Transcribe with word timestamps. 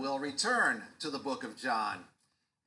we'll 0.00 0.18
return 0.18 0.82
to 0.98 1.10
the 1.10 1.18
book 1.18 1.44
of 1.44 1.58
John 1.58 1.98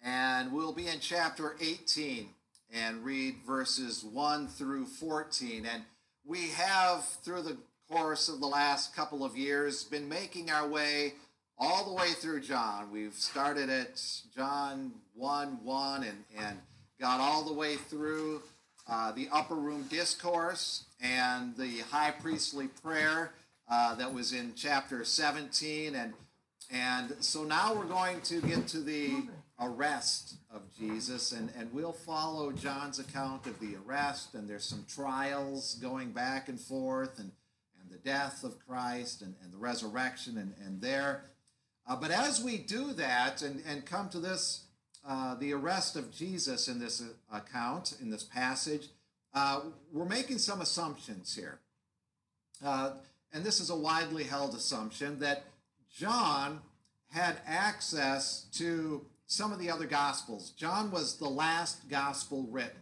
and 0.03 0.53
we'll 0.53 0.71
be 0.71 0.87
in 0.87 0.99
chapter 0.99 1.55
18 1.59 2.29
and 2.71 3.03
read 3.03 3.37
verses 3.45 4.03
1 4.03 4.47
through 4.49 4.85
14. 4.85 5.65
And 5.65 5.83
we 6.23 6.49
have, 6.49 7.03
through 7.23 7.41
the 7.41 7.57
course 7.89 8.29
of 8.29 8.39
the 8.39 8.45
last 8.45 8.95
couple 8.95 9.25
of 9.25 9.35
years, 9.35 9.83
been 9.83 10.07
making 10.07 10.51
our 10.51 10.67
way 10.67 11.13
all 11.57 11.85
the 11.85 11.93
way 11.93 12.09
through 12.09 12.41
John. 12.41 12.91
We've 12.91 13.15
started 13.15 13.67
at 13.67 13.99
John 14.35 14.91
1 15.15 15.63
1 15.63 16.03
and, 16.03 16.23
and 16.37 16.59
got 17.01 17.19
all 17.19 17.43
the 17.43 17.53
way 17.53 17.77
through 17.77 18.43
uh, 18.87 19.11
the 19.13 19.27
upper 19.31 19.55
room 19.55 19.87
discourse 19.89 20.83
and 21.01 21.57
the 21.57 21.79
high 21.89 22.11
priestly 22.11 22.67
prayer 22.67 23.31
uh, 23.71 23.95
that 23.95 24.13
was 24.13 24.33
in 24.33 24.53
chapter 24.55 25.03
17. 25.03 25.95
And, 25.95 26.13
and 26.73 27.15
so 27.19 27.43
now 27.43 27.75
we're 27.75 27.85
going 27.85 28.19
to 28.21 28.41
get 28.41 28.67
to 28.69 28.79
the 28.81 29.27
arrest 29.59 30.37
of 30.51 30.63
Jesus, 30.75 31.31
and, 31.31 31.51
and 31.55 31.71
we'll 31.71 31.93
follow 31.93 32.51
John's 32.51 32.97
account 32.97 33.45
of 33.45 33.59
the 33.59 33.75
arrest, 33.85 34.33
and 34.33 34.49
there's 34.49 34.65
some 34.65 34.83
trials 34.89 35.75
going 35.75 36.11
back 36.11 36.49
and 36.49 36.59
forth, 36.59 37.19
and, 37.19 37.31
and 37.79 37.91
the 37.91 37.99
death 37.99 38.43
of 38.43 38.57
Christ, 38.67 39.21
and, 39.21 39.35
and 39.43 39.53
the 39.53 39.57
resurrection, 39.57 40.39
and, 40.39 40.55
and 40.65 40.81
there. 40.81 41.25
Uh, 41.87 41.95
but 41.95 42.09
as 42.09 42.43
we 42.43 42.57
do 42.57 42.91
that 42.93 43.43
and, 43.43 43.61
and 43.67 43.85
come 43.85 44.09
to 44.09 44.19
this, 44.19 44.63
uh, 45.07 45.35
the 45.35 45.53
arrest 45.53 45.95
of 45.95 46.11
Jesus 46.11 46.67
in 46.67 46.79
this 46.79 47.01
uh, 47.01 47.37
account, 47.37 47.97
in 48.01 48.09
this 48.09 48.23
passage, 48.23 48.87
uh, 49.35 49.61
we're 49.91 50.05
making 50.05 50.39
some 50.39 50.59
assumptions 50.59 51.35
here. 51.35 51.59
Uh, 52.65 52.93
and 53.31 53.43
this 53.43 53.59
is 53.59 53.69
a 53.69 53.75
widely 53.75 54.23
held 54.23 54.55
assumption 54.55 55.19
that 55.19 55.43
John 55.93 56.61
had 57.11 57.37
access 57.45 58.47
to 58.53 59.05
some 59.27 59.51
of 59.51 59.59
the 59.59 59.69
other 59.69 59.85
gospels. 59.85 60.51
John 60.51 60.91
was 60.91 61.17
the 61.17 61.29
last 61.29 61.89
gospel 61.89 62.47
written. 62.49 62.81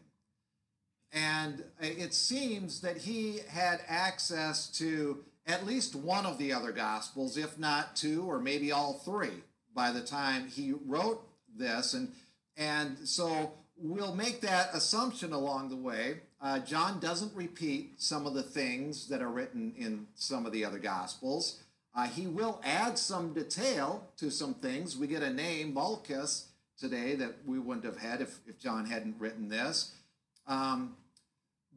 And 1.14 1.64
it 1.82 2.14
seems 2.14 2.82
that 2.82 2.98
he 2.98 3.40
had 3.50 3.82
access 3.88 4.68
to 4.78 5.26
at 5.46 5.66
least 5.66 5.96
one 5.96 6.26
of 6.26 6.38
the 6.38 6.54
other 6.54 6.72
gospels, 6.72 7.36
if 7.36 7.60
not 7.60 7.96
two 7.96 8.24
or 8.24 8.40
maybe 8.40 8.72
all 8.72 8.94
three, 8.94 9.44
by 9.76 9.92
the 9.92 10.02
time 10.02 10.48
he 10.48 10.74
wrote 10.86 11.22
this. 11.58 11.94
And, 11.94 12.14
and 12.56 12.98
so 13.04 13.52
we'll 13.76 14.16
make 14.16 14.40
that 14.42 14.70
assumption 14.74 15.34
along 15.34 15.70
the 15.70 15.76
way. 15.76 16.22
Uh, 16.42 16.60
John 16.60 17.00
doesn't 17.02 17.36
repeat 17.36 18.02
some 18.02 18.26
of 18.26 18.34
the 18.34 18.44
things 18.44 19.08
that 19.10 19.22
are 19.22 19.30
written 19.30 19.74
in 19.78 20.08
some 20.16 20.46
of 20.46 20.54
the 20.54 20.64
other 20.64 20.80
gospels. 20.80 21.62
Uh, 21.94 22.08
he 22.08 22.26
will 22.28 22.62
add 22.64 22.98
some 22.98 23.34
detail 23.34 24.08
to 24.18 24.30
some 24.30 24.54
things. 24.54 24.98
We 24.98 25.08
get 25.08 25.24
a 25.24 25.34
name, 25.34 25.74
Malchus, 25.74 26.48
today 26.78 27.16
that 27.16 27.36
we 27.46 27.60
wouldn't 27.60 27.86
have 27.86 27.98
had 27.98 28.22
if, 28.22 28.40
if 28.48 28.58
John 28.58 28.86
hadn't 28.86 29.16
written 29.20 29.50
this. 29.50 29.94
Um, 30.48 30.96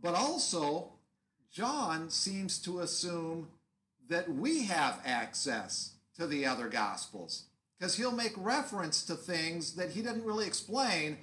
but 0.01 0.15
also, 0.15 0.93
John 1.53 2.11
seems 2.11 2.59
to 2.61 2.81
assume 2.81 3.49
that 4.09 4.29
we 4.33 4.65
have 4.65 5.01
access 5.05 5.93
to 6.17 6.27
the 6.27 6.47
other 6.47 6.69
gospels 6.69 7.45
because 7.79 7.97
he'll 7.97 8.13
make 8.13 8.33
reference 8.37 9.05
to 9.05 9.15
things 9.15 9.75
that 9.75 9.91
he 9.91 10.03
didn't 10.03 10.25
really 10.25 10.47
explain, 10.47 11.19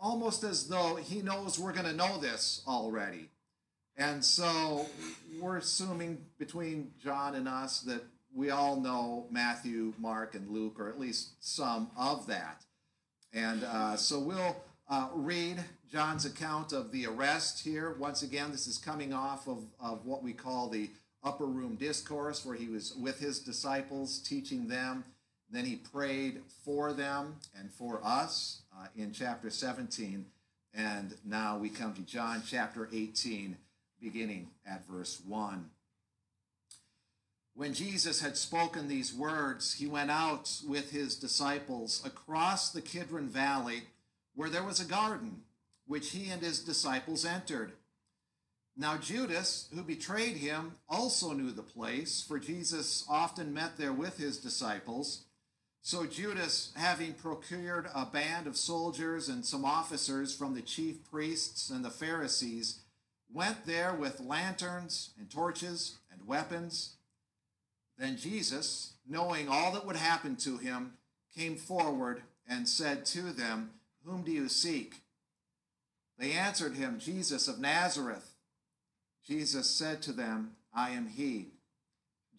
almost 0.00 0.44
as 0.44 0.68
though 0.68 0.96
he 0.96 1.20
knows 1.22 1.58
we're 1.58 1.72
going 1.72 1.86
to 1.86 1.92
know 1.92 2.18
this 2.18 2.62
already. 2.66 3.28
And 3.96 4.24
so 4.24 4.86
we're 5.40 5.58
assuming 5.58 6.24
between 6.38 6.92
John 7.02 7.34
and 7.34 7.46
us 7.46 7.80
that 7.82 8.02
we 8.34 8.50
all 8.50 8.80
know 8.80 9.26
Matthew, 9.30 9.92
Mark, 9.98 10.34
and 10.34 10.48
Luke, 10.50 10.80
or 10.80 10.88
at 10.88 10.98
least 10.98 11.32
some 11.40 11.90
of 11.96 12.26
that. 12.26 12.64
And 13.32 13.64
uh, 13.64 13.96
so 13.96 14.18
we'll 14.18 14.56
uh, 14.88 15.08
read 15.14 15.62
John's 15.90 16.24
account 16.24 16.72
of 16.72 16.90
the 16.92 17.06
arrest 17.06 17.64
here. 17.64 17.94
Once 17.98 18.22
again, 18.22 18.50
this 18.50 18.66
is 18.66 18.78
coming 18.78 19.12
off 19.12 19.46
of, 19.46 19.64
of 19.80 20.06
what 20.06 20.22
we 20.22 20.32
call 20.32 20.68
the 20.68 20.90
upper 21.22 21.46
room 21.46 21.76
discourse, 21.76 22.44
where 22.44 22.56
he 22.56 22.68
was 22.68 22.94
with 22.96 23.20
his 23.20 23.38
disciples, 23.38 24.18
teaching 24.18 24.68
them. 24.68 25.04
Then 25.50 25.64
he 25.66 25.76
prayed 25.76 26.40
for 26.64 26.94
them 26.94 27.36
and 27.58 27.70
for 27.70 28.00
us 28.02 28.62
uh, 28.76 28.86
in 28.96 29.12
chapter 29.12 29.50
17. 29.50 30.24
And 30.74 31.14
now 31.24 31.58
we 31.58 31.68
come 31.68 31.92
to 31.94 32.02
John 32.02 32.42
chapter 32.46 32.88
18, 32.92 33.56
beginning 34.02 34.48
at 34.66 34.86
verse 34.86 35.20
1. 35.26 35.70
When 37.54 37.74
Jesus 37.74 38.20
had 38.20 38.36
spoken 38.36 38.88
these 38.88 39.14
words, 39.14 39.74
he 39.74 39.86
went 39.86 40.10
out 40.10 40.50
with 40.66 40.90
his 40.90 41.16
disciples 41.16 42.02
across 42.04 42.70
the 42.70 42.80
Kidron 42.80 43.28
Valley, 43.28 43.82
where 44.34 44.48
there 44.48 44.64
was 44.64 44.80
a 44.80 44.86
garden, 44.86 45.42
which 45.86 46.10
he 46.10 46.30
and 46.30 46.42
his 46.42 46.60
disciples 46.60 47.26
entered. 47.26 47.72
Now, 48.74 48.96
Judas, 48.96 49.68
who 49.74 49.82
betrayed 49.82 50.38
him, 50.38 50.76
also 50.88 51.32
knew 51.32 51.50
the 51.50 51.62
place, 51.62 52.24
for 52.26 52.38
Jesus 52.38 53.04
often 53.08 53.52
met 53.52 53.76
there 53.76 53.92
with 53.92 54.16
his 54.16 54.38
disciples. 54.38 55.26
So 55.82 56.06
Judas, 56.06 56.72
having 56.74 57.12
procured 57.12 57.88
a 57.94 58.06
band 58.06 58.46
of 58.46 58.56
soldiers 58.56 59.28
and 59.28 59.44
some 59.44 59.66
officers 59.66 60.34
from 60.34 60.54
the 60.54 60.62
chief 60.62 61.04
priests 61.10 61.68
and 61.68 61.84
the 61.84 61.90
Pharisees, 61.90 62.81
went 63.32 63.66
there 63.66 63.94
with 63.94 64.20
lanterns 64.20 65.10
and 65.18 65.30
torches 65.30 65.98
and 66.10 66.26
weapons. 66.26 66.94
Then 67.98 68.16
Jesus, 68.16 68.92
knowing 69.08 69.48
all 69.48 69.72
that 69.72 69.86
would 69.86 69.96
happen 69.96 70.36
to 70.36 70.58
him, 70.58 70.94
came 71.36 71.56
forward 71.56 72.22
and 72.48 72.68
said 72.68 73.06
to 73.06 73.32
them, 73.32 73.70
Whom 74.04 74.22
do 74.22 74.32
you 74.32 74.48
seek? 74.48 74.96
They 76.18 76.32
answered 76.32 76.74
him, 76.74 76.98
Jesus 77.00 77.48
of 77.48 77.58
Nazareth. 77.58 78.34
Jesus 79.26 79.68
said 79.70 80.02
to 80.02 80.12
them, 80.12 80.52
I 80.74 80.90
am 80.90 81.08
he. 81.08 81.48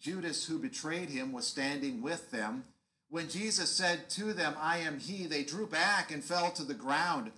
Judas, 0.00 0.46
who 0.46 0.58
betrayed 0.58 1.08
him, 1.08 1.32
was 1.32 1.46
standing 1.46 2.02
with 2.02 2.30
them. 2.30 2.64
When 3.08 3.28
Jesus 3.28 3.70
said 3.70 4.10
to 4.10 4.32
them, 4.32 4.54
I 4.60 4.78
am 4.78 4.98
he, 4.98 5.26
they 5.26 5.44
drew 5.44 5.66
back 5.66 6.10
and 6.10 6.22
fell 6.22 6.50
to 6.52 6.64
the 6.64 6.74
ground. 6.74 7.30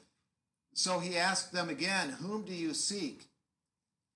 So 0.75 0.99
he 0.99 1.17
asked 1.17 1.53
them 1.53 1.69
again, 1.69 2.11
Whom 2.21 2.43
do 2.43 2.53
you 2.53 2.75
seek? 2.75 3.27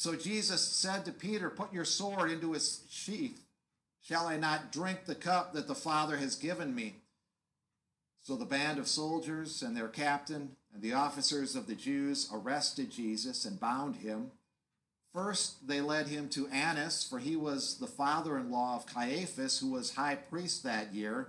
So 0.00 0.16
Jesus 0.16 0.62
said 0.62 1.04
to 1.04 1.12
Peter, 1.12 1.50
Put 1.50 1.74
your 1.74 1.84
sword 1.84 2.30
into 2.30 2.54
its 2.54 2.84
sheath. 2.88 3.42
Shall 4.02 4.28
I 4.28 4.38
not 4.38 4.72
drink 4.72 5.04
the 5.04 5.14
cup 5.14 5.52
that 5.52 5.68
the 5.68 5.74
Father 5.74 6.16
has 6.16 6.36
given 6.36 6.74
me? 6.74 6.94
So 8.22 8.34
the 8.34 8.46
band 8.46 8.78
of 8.78 8.88
soldiers 8.88 9.60
and 9.60 9.76
their 9.76 9.88
captain 9.88 10.56
and 10.72 10.82
the 10.82 10.94
officers 10.94 11.54
of 11.54 11.66
the 11.66 11.74
Jews 11.74 12.30
arrested 12.32 12.90
Jesus 12.90 13.44
and 13.44 13.60
bound 13.60 13.96
him. 13.96 14.30
First, 15.12 15.68
they 15.68 15.82
led 15.82 16.08
him 16.08 16.30
to 16.30 16.48
Annas, 16.48 17.04
for 17.04 17.18
he 17.18 17.36
was 17.36 17.76
the 17.76 17.86
father 17.86 18.38
in 18.38 18.50
law 18.50 18.76
of 18.76 18.86
Caiaphas, 18.86 19.58
who 19.58 19.72
was 19.72 19.96
high 19.96 20.14
priest 20.14 20.62
that 20.62 20.94
year. 20.94 21.28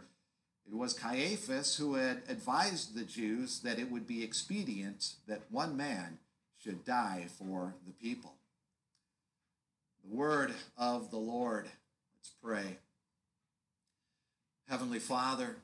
It 0.66 0.78
was 0.78 0.94
Caiaphas 0.94 1.76
who 1.76 1.96
had 1.96 2.22
advised 2.30 2.96
the 2.96 3.04
Jews 3.04 3.60
that 3.66 3.80
it 3.80 3.92
would 3.92 4.08
be 4.08 4.24
expedient 4.24 5.16
that 5.28 5.42
one 5.52 5.76
man 5.76 6.20
should 6.58 6.86
die 6.86 7.26
for 7.38 7.76
the 7.86 7.92
people. 7.92 8.36
The 10.04 10.16
word 10.16 10.54
of 10.78 11.12
the 11.12 11.18
Lord. 11.18 11.66
Let's 11.66 12.32
pray. 12.42 12.78
Heavenly 14.68 15.00
Father, 15.00 15.58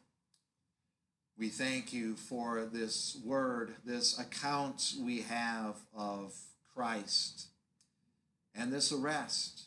we 1.37 1.49
thank 1.49 1.93
you 1.93 2.15
for 2.15 2.65
this 2.65 3.17
word, 3.23 3.75
this 3.85 4.19
account 4.19 4.93
we 4.99 5.21
have 5.21 5.75
of 5.95 6.35
Christ 6.73 7.47
and 8.53 8.71
this 8.71 8.91
arrest 8.91 9.63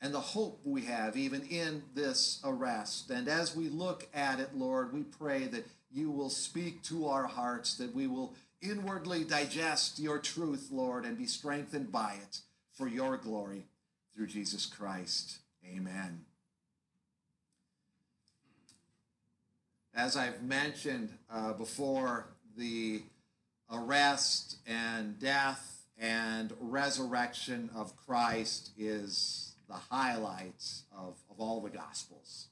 and 0.00 0.14
the 0.14 0.20
hope 0.20 0.60
we 0.64 0.82
have 0.82 1.16
even 1.16 1.42
in 1.42 1.82
this 1.94 2.40
arrest. 2.44 3.10
And 3.10 3.28
as 3.28 3.54
we 3.54 3.68
look 3.68 4.08
at 4.14 4.40
it, 4.40 4.54
Lord, 4.54 4.92
we 4.92 5.02
pray 5.02 5.46
that 5.46 5.66
you 5.90 6.10
will 6.10 6.30
speak 6.30 6.82
to 6.84 7.06
our 7.08 7.26
hearts, 7.26 7.76
that 7.76 7.94
we 7.94 8.06
will 8.06 8.34
inwardly 8.60 9.24
digest 9.24 9.98
your 9.98 10.18
truth, 10.18 10.68
Lord, 10.70 11.04
and 11.04 11.18
be 11.18 11.26
strengthened 11.26 11.92
by 11.92 12.16
it 12.22 12.40
for 12.82 12.88
your 12.88 13.16
glory 13.16 13.62
through 14.12 14.26
Jesus 14.26 14.66
Christ. 14.66 15.38
Amen. 15.64 16.24
as 19.94 20.16
I've 20.16 20.42
mentioned 20.42 21.16
uh, 21.30 21.52
before, 21.52 22.26
the 22.56 23.02
arrest 23.70 24.56
and 24.66 25.16
death 25.20 25.84
and 25.96 26.52
resurrection 26.58 27.70
of 27.72 27.94
Christ 27.94 28.70
is 28.76 29.54
the 29.68 29.74
highlight 29.74 30.64
of, 30.90 31.14
of 31.30 31.38
all 31.38 31.60
the 31.60 31.70
Gospels. 31.70 32.48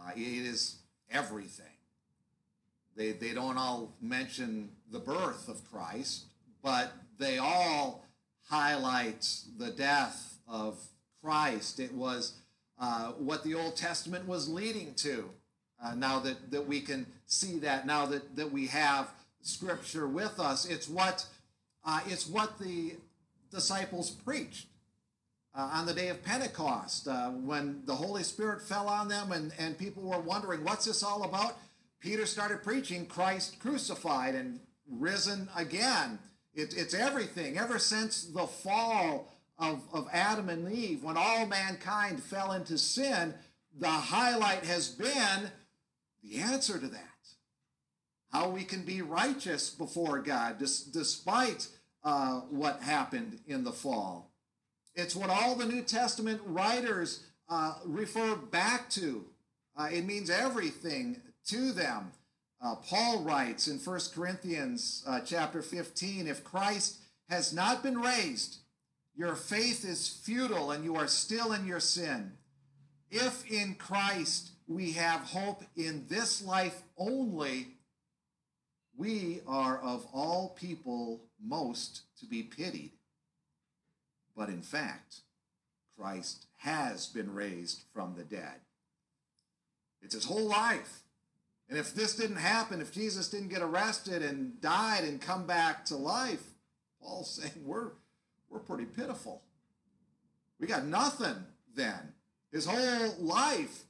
Uh, 0.00 0.12
it 0.16 0.20
is 0.20 0.76
everything. 1.10 1.66
They, 2.96 3.12
they 3.12 3.34
don't 3.34 3.58
all 3.58 3.92
mention 4.00 4.70
the 4.90 5.00
birth 5.00 5.50
of 5.50 5.60
Christ, 5.70 6.24
but 6.62 6.92
they 7.18 7.36
all 7.36 8.06
highlight 8.48 9.26
the 9.58 9.70
death 9.70 10.38
of 10.48 10.78
Christ. 11.22 11.80
It 11.80 11.92
was 11.92 12.34
uh, 12.80 13.12
what 13.12 13.44
the 13.44 13.54
Old 13.54 13.76
Testament 13.76 14.26
was 14.26 14.48
leading 14.48 14.94
to. 14.96 15.30
Uh, 15.82 15.94
now 15.94 16.18
that, 16.20 16.50
that 16.50 16.66
we 16.66 16.80
can 16.80 17.06
see 17.26 17.58
that, 17.60 17.86
now 17.86 18.06
that, 18.06 18.36
that 18.36 18.52
we 18.52 18.66
have 18.68 19.08
Scripture 19.40 20.06
with 20.06 20.38
us, 20.38 20.64
it's 20.64 20.88
what, 20.88 21.26
uh, 21.84 22.00
it's 22.06 22.28
what 22.28 22.58
the 22.58 22.92
disciples 23.50 24.10
preached. 24.10 24.66
Uh, 25.54 25.68
on 25.74 25.84
the 25.84 25.92
day 25.92 26.08
of 26.08 26.22
Pentecost, 26.24 27.06
uh, 27.06 27.28
when 27.28 27.82
the 27.84 27.94
Holy 27.94 28.22
Spirit 28.22 28.62
fell 28.62 28.88
on 28.88 29.06
them 29.08 29.32
and, 29.32 29.52
and 29.58 29.76
people 29.76 30.02
were 30.02 30.18
wondering, 30.18 30.64
what's 30.64 30.86
this 30.86 31.02
all 31.02 31.24
about? 31.24 31.58
Peter 32.00 32.24
started 32.24 32.62
preaching 32.62 33.04
Christ 33.04 33.60
crucified 33.60 34.34
and 34.34 34.60
risen 34.90 35.48
again. 35.54 36.18
It, 36.54 36.76
it's 36.76 36.94
everything. 36.94 37.58
Ever 37.58 37.78
since 37.78 38.24
the 38.24 38.46
fall 38.46 39.32
of, 39.58 39.82
of 39.92 40.08
Adam 40.12 40.48
and 40.48 40.70
Eve, 40.70 41.02
when 41.02 41.16
all 41.16 41.46
mankind 41.46 42.22
fell 42.22 42.52
into 42.52 42.76
sin, 42.76 43.34
the 43.78 43.88
highlight 43.88 44.64
has 44.64 44.88
been 44.88 45.50
the 46.22 46.38
answer 46.38 46.78
to 46.78 46.88
that. 46.88 47.08
How 48.30 48.48
we 48.48 48.64
can 48.64 48.82
be 48.84 49.02
righteous 49.02 49.70
before 49.70 50.20
God 50.20 50.58
despite 50.58 51.68
uh, 52.04 52.40
what 52.50 52.82
happened 52.82 53.38
in 53.46 53.64
the 53.64 53.72
fall. 53.72 54.30
It's 54.94 55.16
what 55.16 55.30
all 55.30 55.54
the 55.54 55.66
New 55.66 55.82
Testament 55.82 56.40
writers 56.44 57.24
uh, 57.48 57.74
refer 57.84 58.36
back 58.36 58.90
to. 58.90 59.24
Uh, 59.76 59.88
it 59.92 60.04
means 60.04 60.28
everything 60.28 61.20
to 61.46 61.72
them. 61.72 62.12
Uh, 62.62 62.76
Paul 62.76 63.22
writes 63.22 63.66
in 63.66 63.78
1 63.78 64.00
Corinthians 64.14 65.02
uh, 65.06 65.20
chapter 65.20 65.62
15 65.62 66.28
if 66.28 66.44
Christ 66.44 66.98
has 67.28 67.52
not 67.52 67.82
been 67.82 68.00
raised, 68.00 68.58
your 69.16 69.34
faith 69.34 69.84
is 69.84 70.08
futile 70.08 70.70
and 70.70 70.84
you 70.84 70.94
are 70.94 71.08
still 71.08 71.52
in 71.52 71.66
your 71.66 71.80
sin. 71.80 72.32
If 73.10 73.44
in 73.50 73.74
Christ 73.74 74.52
we 74.68 74.92
have 74.92 75.20
hope 75.22 75.64
in 75.76 76.06
this 76.08 76.42
life 76.42 76.82
only, 76.96 77.68
we 78.96 79.40
are 79.46 79.78
of 79.78 80.06
all 80.12 80.56
people 80.58 81.20
most 81.42 82.02
to 82.20 82.26
be 82.26 82.44
pitied. 82.44 82.92
But 84.36 84.48
in 84.48 84.62
fact, 84.62 85.22
Christ 85.98 86.46
has 86.58 87.08
been 87.08 87.34
raised 87.34 87.82
from 87.92 88.14
the 88.16 88.24
dead. 88.24 88.60
It's 90.00 90.14
his 90.14 90.24
whole 90.24 90.46
life. 90.46 91.02
And 91.68 91.78
if 91.78 91.94
this 91.94 92.16
didn't 92.16 92.36
happen, 92.36 92.80
if 92.80 92.92
Jesus 92.92 93.28
didn't 93.28 93.48
get 93.48 93.62
arrested 93.62 94.22
and 94.22 94.60
died 94.60 95.04
and 95.04 95.20
come 95.20 95.46
back 95.46 95.84
to 95.86 95.96
life, 95.96 96.42
Paul's 97.00 97.30
saying 97.42 97.64
we're, 97.64 97.92
we're 98.50 98.58
pretty 98.58 98.84
pitiful. 98.84 99.42
We 100.60 100.66
got 100.66 100.84
nothing 100.84 101.44
then. 101.74 102.12
His 102.52 102.66
whole 102.66 103.14
life 103.18 103.84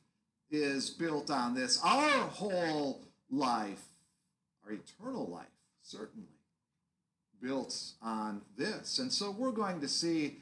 is 0.51 0.91
built 0.91 1.31
on 1.31 1.55
this. 1.55 1.81
Our 1.83 2.29
whole 2.29 3.01
life, 3.31 3.83
our 4.65 4.73
eternal 4.73 5.27
life, 5.27 5.47
certainly, 5.83 6.29
built 7.43 7.77
on 8.01 8.43
this. 8.57 8.99
And 8.99 9.13
so 9.13 9.31
we're 9.31 9.51
going 9.51 9.81
to 9.81 9.89
see 9.89 10.37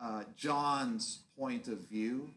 uh, 0.00 0.22
John's 0.36 1.20
point 1.38 1.68
of 1.68 1.78
view. 1.80 2.30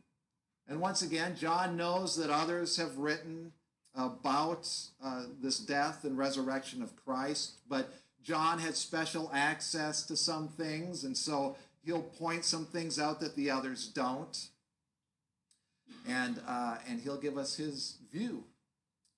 And 0.67 0.81
once 0.81 1.01
again, 1.01 1.35
John 1.35 1.77
knows 1.77 2.17
that 2.17 2.29
others 2.29 2.77
have 2.77 2.97
written 2.97 3.53
about 3.99 4.67
uh, 5.03 5.23
this 5.41 5.59
death 5.59 6.03
and 6.03 6.17
resurrection 6.17 6.81
of 6.81 6.95
Christ, 6.95 7.59
but 7.69 7.93
John 8.23 8.59
had 8.59 8.75
special 8.75 9.29
access 9.33 10.03
to 10.03 10.15
some 10.15 10.47
things, 10.47 11.03
and 11.03 11.17
so 11.17 11.57
he'll 11.83 12.01
point 12.01 12.45
some 12.45 12.65
things 12.65 12.99
out 12.99 13.19
that 13.19 13.35
the 13.35 13.51
others 13.51 13.87
don't 13.87 14.49
and 16.07 16.39
uh, 16.47 16.77
and 16.87 16.99
he'll 16.99 17.19
give 17.19 17.37
us 17.37 17.55
his 17.55 17.97
view 18.11 18.43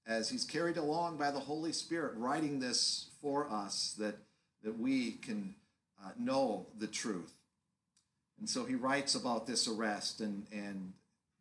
as 0.07 0.29
he's 0.29 0.43
carried 0.43 0.77
along 0.77 1.17
by 1.17 1.31
the 1.31 1.39
Holy 1.39 1.71
Spirit, 1.71 2.13
writing 2.17 2.59
this 2.59 3.09
for 3.21 3.47
us 3.49 3.95
that 3.97 4.15
that 4.63 4.77
we 4.77 5.13
can 5.13 5.55
uh, 6.03 6.11
know 6.17 6.67
the 6.77 6.87
truth. 6.87 7.33
And 8.39 8.49
so 8.49 8.65
he 8.65 8.75
writes 8.75 9.15
about 9.15 9.47
this 9.47 9.67
arrest, 9.67 10.21
and 10.21 10.45
and 10.51 10.93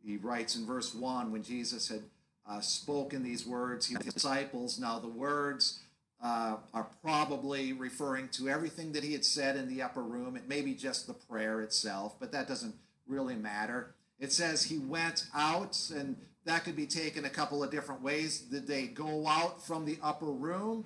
he 0.04 0.16
writes 0.16 0.56
in 0.56 0.66
verse 0.66 0.94
one 0.94 1.32
when 1.32 1.42
Jesus 1.42 1.88
had 1.88 2.02
uh, 2.48 2.60
spoken 2.60 3.22
these 3.22 3.46
words, 3.46 3.86
his 3.86 3.98
disciples. 3.98 4.78
Now 4.78 4.98
the 4.98 5.08
words. 5.08 5.80
Uh, 6.22 6.58
are 6.74 6.86
probably 7.02 7.72
referring 7.72 8.28
to 8.28 8.46
everything 8.46 8.92
that 8.92 9.02
he 9.02 9.14
had 9.14 9.24
said 9.24 9.56
in 9.56 9.66
the 9.66 9.80
upper 9.80 10.02
room. 10.02 10.36
It 10.36 10.46
may 10.46 10.60
be 10.60 10.74
just 10.74 11.06
the 11.06 11.14
prayer 11.14 11.62
itself, 11.62 12.16
but 12.20 12.30
that 12.32 12.46
doesn't 12.46 12.74
really 13.06 13.36
matter. 13.36 13.94
It 14.18 14.30
says 14.30 14.64
he 14.64 14.78
went 14.78 15.24
out, 15.34 15.78
and 15.94 16.16
that 16.44 16.64
could 16.64 16.76
be 16.76 16.86
taken 16.86 17.24
a 17.24 17.30
couple 17.30 17.62
of 17.62 17.70
different 17.70 18.02
ways. 18.02 18.40
Did 18.40 18.66
they 18.66 18.86
go 18.86 19.26
out 19.26 19.64
from 19.66 19.86
the 19.86 19.98
upper 20.02 20.30
room? 20.30 20.84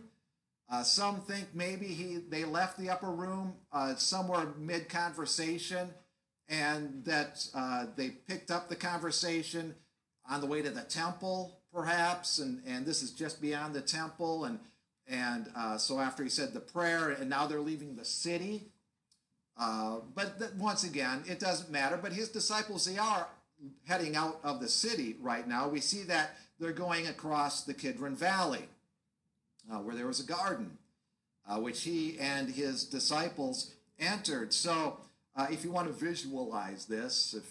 Uh, 0.71 0.83
some 0.83 1.21
think 1.21 1.49
maybe 1.53 1.87
he 1.87 2.17
they 2.29 2.45
left 2.45 2.79
the 2.79 2.91
upper 2.91 3.11
room 3.11 3.55
uh, 3.73 3.95
somewhere 3.97 4.55
mid 4.57 4.89
conversation, 4.89 5.91
and 6.49 7.05
that 7.05 7.47
uh, 7.55 7.87
they 7.97 8.09
picked 8.11 8.51
up 8.51 8.69
the 8.69 8.77
conversation 8.77 9.75
on 10.29 10.41
the 10.41 10.47
way 10.47 10.63
to 10.63 10.71
the 10.71 10.83
temple, 10.83 11.59
perhaps, 11.73 12.39
and 12.39 12.63
and 12.67 12.87
this 12.87 13.03
is 13.03 13.11
just 13.11 13.41
beyond 13.41 13.75
the 13.75 13.81
temple, 13.81 14.45
and 14.45 14.59
and 15.07 15.51
uh, 15.57 15.77
so 15.77 15.99
after 15.99 16.23
he 16.23 16.31
said 16.31 16.53
the 16.53 16.61
prayer, 16.61 17.11
and 17.11 17.29
now 17.29 17.47
they're 17.47 17.61
leaving 17.61 17.97
the 17.97 18.05
city. 18.05 18.65
Uh, 19.57 19.99
but 20.15 20.39
th- 20.39 20.51
once 20.59 20.85
again, 20.85 21.23
it 21.27 21.39
doesn't 21.39 21.71
matter. 21.71 21.97
But 21.97 22.13
his 22.13 22.29
disciples, 22.29 22.87
they 22.87 22.99
are 22.99 23.29
heading 23.87 24.17
out 24.17 24.41
of 24.43 24.61
the 24.61 24.69
city 24.69 25.17
right 25.21 25.47
now. 25.47 25.69
We 25.69 25.81
see 25.81 26.03
that 26.05 26.37
they're 26.59 26.73
going 26.73 27.07
across 27.07 27.65
the 27.65 27.75
Kidron 27.75 28.17
Valley, 28.17 28.65
uh, 29.71 29.79
where 29.79 29.95
there 29.95 30.07
was 30.07 30.21
a 30.21 30.27
garden, 30.27 30.79
uh, 31.49 31.61
which 31.61 31.83
he 31.83 32.19
and 32.19 32.49
his 32.49 32.85
disciples 32.85 33.75
entered. 33.99 34.53
So, 34.53 34.99
uh, 35.37 35.47
if 35.51 35.65
you 35.65 35.71
want 35.71 35.89
to 35.89 35.93
visualize 35.93 36.87
this, 36.87 37.35
if 37.37 37.45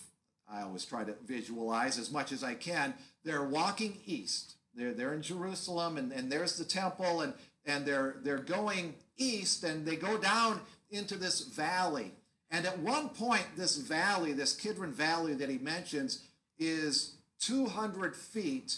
I 0.54 0.62
always 0.62 0.86
try 0.86 1.04
to 1.04 1.16
visualize 1.26 1.98
as 1.98 2.12
much 2.12 2.32
as 2.32 2.44
I 2.44 2.54
can, 2.54 2.94
they're 3.24 3.44
walking 3.44 3.98
east. 4.06 4.56
They're, 4.76 4.94
they're 4.94 5.14
in 5.14 5.22
Jerusalem, 5.22 5.98
and, 5.98 6.12
and 6.12 6.32
there's 6.32 6.58
the 6.58 6.66
temple, 6.66 7.22
and, 7.22 7.34
and 7.66 7.86
they're, 7.86 8.18
they're 8.24 8.38
going 8.38 8.96
east, 9.18 9.64
and 9.64 9.86
they 9.86 9.96
go 9.96 10.18
down 10.18 10.60
into 10.92 11.16
this 11.16 11.42
valley. 11.42 12.12
And 12.52 12.66
at 12.66 12.80
one 12.80 13.10
point, 13.10 13.46
this 13.58 13.78
valley, 13.78 14.34
this 14.34 14.56
Kidron 14.56 14.94
Valley 14.94 15.34
that 15.34 15.50
he 15.50 15.58
mentions, 15.58 16.24
is 16.60 17.16
200 17.40 18.16
feet 18.16 18.78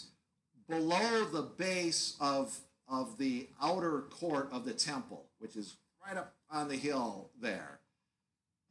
below 0.68 1.24
the 1.26 1.42
base 1.42 2.16
of, 2.20 2.58
of 2.88 3.18
the 3.18 3.48
outer 3.62 4.02
court 4.10 4.48
of 4.50 4.64
the 4.64 4.72
temple, 4.72 5.26
which 5.38 5.56
is 5.56 5.76
right 6.06 6.16
up 6.16 6.34
on 6.50 6.68
the 6.68 6.76
hill 6.76 7.30
there. 7.40 7.80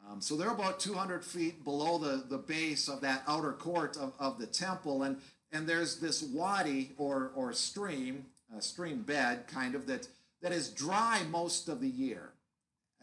Um, 0.10 0.22
so 0.22 0.36
they're 0.36 0.52
about 0.52 0.80
200 0.80 1.24
feet 1.24 1.64
below 1.64 1.98
the, 1.98 2.24
the 2.30 2.38
base 2.38 2.88
of 2.88 3.02
that 3.02 3.24
outer 3.28 3.54
court 3.54 3.98
of, 3.98 4.14
of 4.20 4.38
the 4.40 4.46
temple. 4.46 5.04
And, 5.04 5.18
and 5.52 5.68
there's 5.68 6.00
this 6.00 6.22
wadi 6.22 6.92
or, 6.98 7.32
or 7.36 7.54
stream, 7.54 8.26
stream 8.60 9.02
bed 9.02 9.48
kind 9.48 9.74
of, 9.74 9.88
that, 9.88 10.08
that 10.42 10.52
is 10.52 10.70
dry 10.70 11.24
most 11.32 11.70
of 11.70 11.82
the 11.82 11.90
year 11.90 12.30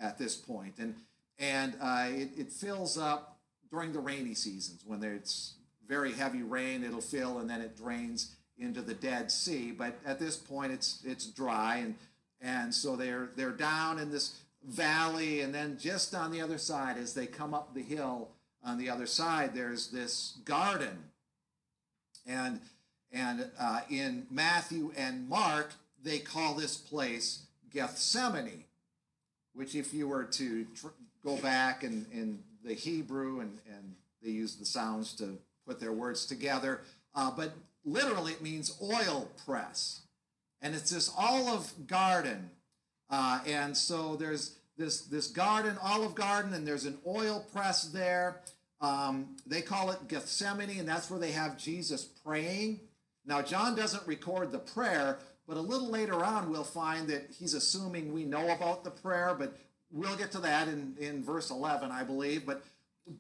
at 0.01 0.19
this 0.19 0.37
point. 0.37 0.75
And, 0.79 0.95
and 1.39 1.75
uh, 1.81 2.07
it, 2.11 2.31
it 2.37 2.53
fills 2.53 2.97
up 2.97 3.39
during 3.71 3.93
the 3.93 4.01
rainy 4.01 4.35
seasons 4.35 4.83
when 4.87 5.01
there's 5.01 5.55
very 5.89 6.13
heavy 6.13 6.43
rain, 6.43 6.85
it'll 6.85 7.01
fill 7.01 7.39
and 7.39 7.51
then 7.51 7.61
it 7.61 7.77
drains 7.77 8.37
into 8.59 8.83
the 8.83 8.95
Dead 8.95 9.31
Sea. 9.31 9.73
But 9.73 9.99
at 10.07 10.19
this 10.19 10.37
point, 10.37 10.73
it's, 10.73 11.01
it's 11.05 11.27
dry. 11.27 11.79
And, 11.79 11.95
and 12.41 12.75
so 12.75 12.97
they're, 12.97 13.31
they're 13.35 13.51
down 13.51 13.99
in 13.99 14.11
this 14.11 14.39
valley. 14.67 15.41
And 15.41 15.55
then 15.55 15.79
just 15.79 16.15
on 16.15 16.31
the 16.31 16.41
other 16.41 16.59
side, 16.59 16.97
as 16.99 17.15
they 17.15 17.27
come 17.27 17.55
up 17.55 17.75
the 17.75 17.83
hill 17.83 18.29
on 18.65 18.79
the 18.79 18.89
other 18.89 19.07
side, 19.07 19.55
there's 19.55 19.89
this 19.89 20.39
garden. 20.45 21.05
And, 22.27 22.61
and 23.13 23.51
uh, 23.59 23.81
in 23.91 24.27
Matthew 24.31 24.93
and 24.97 25.29
Mark, 25.29 25.73
they 26.03 26.19
call 26.19 26.55
this 26.55 26.77
place 26.77 27.43
Gethsemane 27.73 28.65
which 29.55 29.75
if 29.75 29.93
you 29.93 30.09
were 30.09 30.25
to 30.25 30.65
tr- 30.75 30.89
go 31.25 31.37
back 31.37 31.85
in, 31.85 32.07
in 32.13 32.39
the 32.65 32.75
Hebrew 32.75 33.41
and, 33.41 33.59
and 33.69 33.95
they 34.23 34.31
use 34.31 34.57
the 34.57 34.65
sounds 34.65 35.15
to 35.17 35.39
put 35.67 35.81
their 35.81 35.93
words 35.93 36.27
together, 36.27 36.81
uh, 37.15 37.31
but 37.31 37.53
literally 37.85 38.33
it 38.33 38.43
means 38.43 38.77
oil 38.83 39.29
press. 39.45 40.01
And 40.61 40.75
it's 40.75 40.91
this 40.91 41.13
olive 41.17 41.87
garden. 41.87 42.51
Uh, 43.13 43.41
and 43.47 43.77
so 43.77 44.17
there's 44.17 44.57
this, 44.79 45.03
this 45.03 45.29
garden, 45.29 45.77
olive 45.83 46.15
garden, 46.15 46.55
and 46.55 46.67
there's 46.67 46.87
an 46.87 46.99
oil 47.07 47.47
press 47.53 47.85
there. 47.85 48.41
Um, 48.81 49.37
they 49.47 49.61
call 49.61 49.91
it 49.91 50.09
Gethsemane, 50.09 50.79
and 50.79 50.89
that's 50.89 51.11
where 51.11 51.21
they 51.21 51.31
have 51.33 51.59
Jesus 51.59 52.05
praying. 52.05 52.81
Now, 53.27 53.43
John 53.43 53.77
doesn't 53.77 54.07
record 54.09 54.51
the 54.51 54.59
prayer, 54.59 55.19
but 55.47 55.57
a 55.57 55.61
little 55.61 55.91
later 55.91 56.25
on, 56.25 56.51
we'll 56.51 56.65
find 56.65 57.07
that 57.09 57.27
he's 57.39 57.55
assuming 57.55 58.13
we 58.13 58.25
know 58.25 58.51
about 58.51 58.83
the 58.83 58.91
prayer, 58.91 59.37
but 59.39 59.57
we'll 59.93 60.17
get 60.17 60.33
to 60.33 60.39
that 60.39 60.67
in, 60.69 60.97
in 60.99 61.23
verse 61.23 61.51
11, 61.51 61.91
I 61.93 62.03
believe. 62.03 62.47
But, 62.47 62.65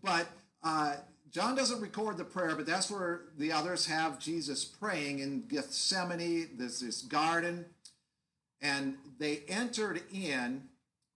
but 0.02 0.26
uh, 0.64 0.96
John 1.30 1.54
doesn't 1.54 1.80
record 1.80 2.16
the 2.16 2.24
prayer, 2.24 2.56
but 2.56 2.66
that's 2.66 2.90
where 2.90 3.22
the 3.38 3.52
others 3.52 3.86
have 3.86 4.18
Jesus 4.18 4.64
praying 4.64 5.20
in 5.20 5.42
Gethsemane. 5.48 6.48
There's 6.56 6.80
this 6.80 7.02
garden, 7.02 7.66
and 8.62 8.96
they 9.18 9.42
entered 9.48 10.00
in, 10.12 10.62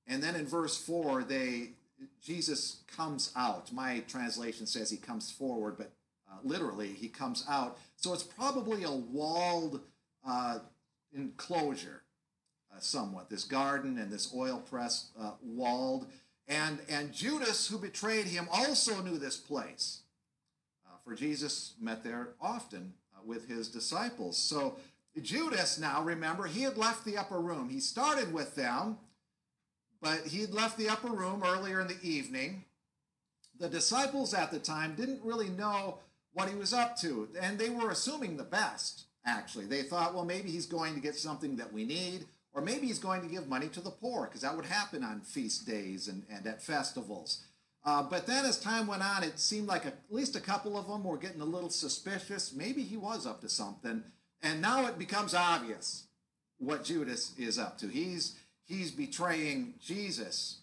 and 0.06 0.22
then 0.22 0.34
in 0.34 0.46
verse 0.46 0.76
4, 0.76 1.24
they 1.24 1.70
Jesus 2.22 2.82
comes 2.94 3.32
out. 3.36 3.72
My 3.72 4.00
translation 4.08 4.66
says 4.66 4.90
he 4.90 4.96
comes 4.96 5.30
forward, 5.30 5.76
but 5.78 5.92
uh, 6.30 6.36
literally 6.42 6.88
he 6.88 7.08
comes 7.08 7.44
out. 7.48 7.78
So 7.96 8.12
it's 8.12 8.22
probably 8.22 8.84
a 8.84 8.90
walled 8.90 9.80
uh, 10.26 10.58
enclosure, 11.14 12.02
uh, 12.74 12.80
somewhat. 12.80 13.30
This 13.30 13.44
garden 13.44 13.98
and 13.98 14.10
this 14.10 14.34
oil 14.34 14.58
press 14.58 15.10
uh, 15.18 15.32
walled. 15.42 16.06
And, 16.48 16.78
and 16.88 17.12
Judas, 17.12 17.68
who 17.68 17.78
betrayed 17.78 18.26
him, 18.26 18.48
also 18.52 19.00
knew 19.02 19.18
this 19.18 19.36
place. 19.36 20.00
Uh, 20.86 20.96
for 21.04 21.14
Jesus 21.14 21.74
met 21.80 22.04
there 22.04 22.30
often 22.40 22.92
uh, 23.14 23.20
with 23.24 23.48
his 23.48 23.68
disciples. 23.68 24.36
So 24.36 24.76
Judas, 25.20 25.78
now 25.78 26.02
remember, 26.02 26.46
he 26.46 26.62
had 26.62 26.76
left 26.76 27.04
the 27.04 27.16
upper 27.16 27.40
room. 27.40 27.68
He 27.68 27.80
started 27.80 28.32
with 28.32 28.54
them, 28.54 28.98
but 30.00 30.26
he 30.26 30.40
had 30.40 30.52
left 30.52 30.76
the 30.76 30.88
upper 30.88 31.08
room 31.08 31.42
earlier 31.44 31.80
in 31.80 31.88
the 31.88 31.98
evening. 32.02 32.64
The 33.58 33.68
disciples 33.68 34.34
at 34.34 34.50
the 34.50 34.58
time 34.58 34.94
didn't 34.94 35.24
really 35.24 35.48
know 35.48 35.98
what 36.34 36.50
he 36.50 36.54
was 36.54 36.74
up 36.74 36.98
to, 36.98 37.28
and 37.40 37.58
they 37.58 37.70
were 37.70 37.90
assuming 37.90 38.36
the 38.36 38.44
best 38.44 39.06
actually. 39.26 39.66
They 39.66 39.82
thought, 39.82 40.14
well, 40.14 40.24
maybe 40.24 40.50
he's 40.50 40.66
going 40.66 40.94
to 40.94 41.00
get 41.00 41.16
something 41.16 41.56
that 41.56 41.72
we 41.72 41.84
need, 41.84 42.26
or 42.54 42.62
maybe 42.62 42.86
he's 42.86 42.98
going 42.98 43.20
to 43.22 43.28
give 43.28 43.48
money 43.48 43.68
to 43.68 43.80
the 43.80 43.90
poor, 43.90 44.26
because 44.26 44.42
that 44.42 44.56
would 44.56 44.64
happen 44.64 45.04
on 45.04 45.20
feast 45.20 45.66
days 45.66 46.08
and, 46.08 46.22
and 46.30 46.46
at 46.46 46.62
festivals. 46.62 47.44
Uh, 47.84 48.02
but 48.02 48.26
then 48.26 48.44
as 48.44 48.58
time 48.58 48.86
went 48.86 49.02
on, 49.02 49.22
it 49.22 49.38
seemed 49.38 49.68
like 49.68 49.84
a, 49.84 49.88
at 49.88 49.98
least 50.10 50.34
a 50.34 50.40
couple 50.40 50.76
of 50.76 50.88
them 50.88 51.04
were 51.04 51.18
getting 51.18 51.40
a 51.40 51.44
little 51.44 51.70
suspicious. 51.70 52.52
Maybe 52.54 52.82
he 52.82 52.96
was 52.96 53.26
up 53.26 53.40
to 53.42 53.48
something. 53.48 54.02
And 54.46 54.62
now 54.62 54.86
it 54.86 54.96
becomes 54.96 55.34
obvious 55.34 56.04
what 56.58 56.84
Judas 56.84 57.32
is 57.36 57.58
up 57.58 57.78
to. 57.78 57.88
He's, 57.88 58.36
he's 58.64 58.92
betraying 58.92 59.74
Jesus. 59.84 60.58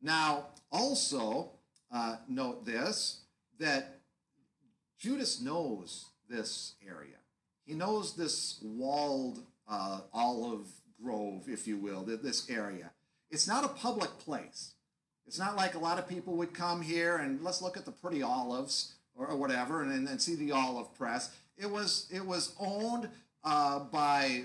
Now, 0.00 0.46
also, 0.70 1.50
uh, 1.92 2.18
note 2.28 2.64
this 2.64 3.22
that 3.58 3.98
Judas 4.96 5.40
knows 5.40 6.06
this 6.28 6.74
area. 6.86 7.16
He 7.64 7.74
knows 7.74 8.14
this 8.14 8.60
walled 8.62 9.42
uh, 9.68 10.02
olive 10.14 10.68
grove, 11.02 11.48
if 11.48 11.66
you 11.66 11.78
will, 11.78 12.02
this 12.04 12.48
area. 12.48 12.92
It's 13.30 13.48
not 13.48 13.64
a 13.64 13.68
public 13.68 14.18
place. 14.20 14.74
It's 15.26 15.38
not 15.38 15.56
like 15.56 15.74
a 15.74 15.80
lot 15.80 15.98
of 15.98 16.08
people 16.08 16.34
would 16.36 16.54
come 16.54 16.80
here 16.80 17.16
and 17.16 17.42
let's 17.42 17.60
look 17.60 17.76
at 17.76 17.86
the 17.86 17.90
pretty 17.90 18.22
olives 18.22 18.94
or, 19.16 19.26
or 19.26 19.36
whatever 19.36 19.82
and, 19.82 20.06
and 20.06 20.22
see 20.22 20.36
the 20.36 20.52
olive 20.52 20.94
press. 20.94 21.34
It 21.56 21.70
was, 21.70 22.06
it 22.12 22.24
was 22.24 22.54
owned 22.60 23.08
uh, 23.42 23.80
by, 23.80 24.44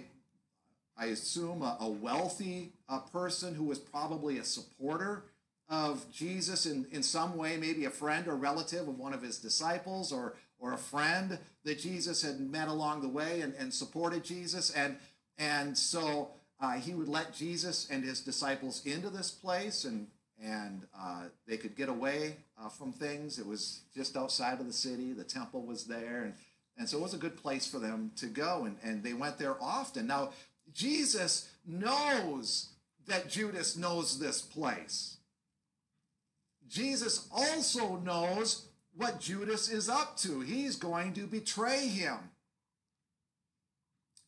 I 0.97 1.05
assume, 1.07 1.61
a, 1.61 1.77
a 1.81 1.89
wealthy 1.89 2.73
uh, 2.87 2.99
person 2.99 3.53
who 3.53 3.65
was 3.65 3.79
probably 3.79 4.37
a 4.37 4.43
supporter 4.43 5.23
of 5.69 6.05
Jesus 6.11 6.65
in, 6.65 6.85
in 6.91 7.03
some 7.03 7.37
way, 7.37 7.57
maybe 7.57 7.85
a 7.85 7.89
friend 7.89 8.27
or 8.27 8.35
relative 8.35 8.87
of 8.87 8.97
one 8.97 9.13
of 9.13 9.21
his 9.21 9.39
disciples 9.39 10.11
or, 10.11 10.35
or 10.59 10.73
a 10.73 10.77
friend 10.77 11.39
that 11.63 11.79
Jesus 11.79 12.21
had 12.21 12.39
met 12.39 12.67
along 12.67 13.01
the 13.01 13.07
way 13.07 13.41
and, 13.41 13.53
and 13.55 13.73
supported 13.73 14.23
Jesus. 14.23 14.71
And, 14.71 14.97
and 15.37 15.77
so 15.77 16.31
uh, 16.59 16.73
he 16.73 16.93
would 16.93 17.07
let 17.07 17.33
Jesus 17.33 17.89
and 17.89 18.03
his 18.03 18.21
disciples 18.21 18.85
into 18.85 19.09
this 19.09 19.31
place 19.31 19.85
and, 19.85 20.07
and 20.41 20.83
uh, 20.97 21.23
they 21.47 21.57
could 21.57 21.75
get 21.75 21.89
away 21.89 22.35
uh, 22.61 22.69
from 22.69 22.91
things. 22.91 23.39
It 23.39 23.45
was 23.45 23.81
just 23.95 24.15
outside 24.15 24.59
of 24.59 24.67
the 24.67 24.73
city, 24.73 25.13
the 25.13 25.23
temple 25.23 25.65
was 25.65 25.85
there. 25.85 26.23
And, 26.23 26.33
and 26.77 26.87
so 26.87 26.97
it 26.97 27.01
was 27.01 27.13
a 27.13 27.17
good 27.17 27.37
place 27.37 27.67
for 27.67 27.79
them 27.79 28.11
to 28.17 28.25
go. 28.27 28.65
And, 28.65 28.77
and 28.83 29.03
they 29.03 29.13
went 29.13 29.37
there 29.37 29.55
often. 29.61 30.07
Now, 30.07 30.31
Jesus 30.73 31.49
knows 31.65 32.69
that 33.07 33.29
Judas 33.29 33.75
knows 33.75 34.19
this 34.19 34.41
place. 34.41 35.17
Jesus 36.67 37.27
also 37.31 37.97
knows 37.97 38.65
what 38.95 39.19
Judas 39.19 39.69
is 39.69 39.89
up 39.89 40.17
to. 40.17 40.39
He's 40.39 40.75
going 40.75 41.13
to 41.13 41.27
betray 41.27 41.87
him. 41.87 42.17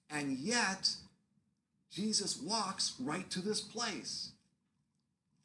And 0.10 0.38
yet, 0.38 0.90
Jesus 1.90 2.40
walks 2.42 2.94
right 3.00 3.30
to 3.32 3.40
this 3.40 3.62
place. 3.62 4.32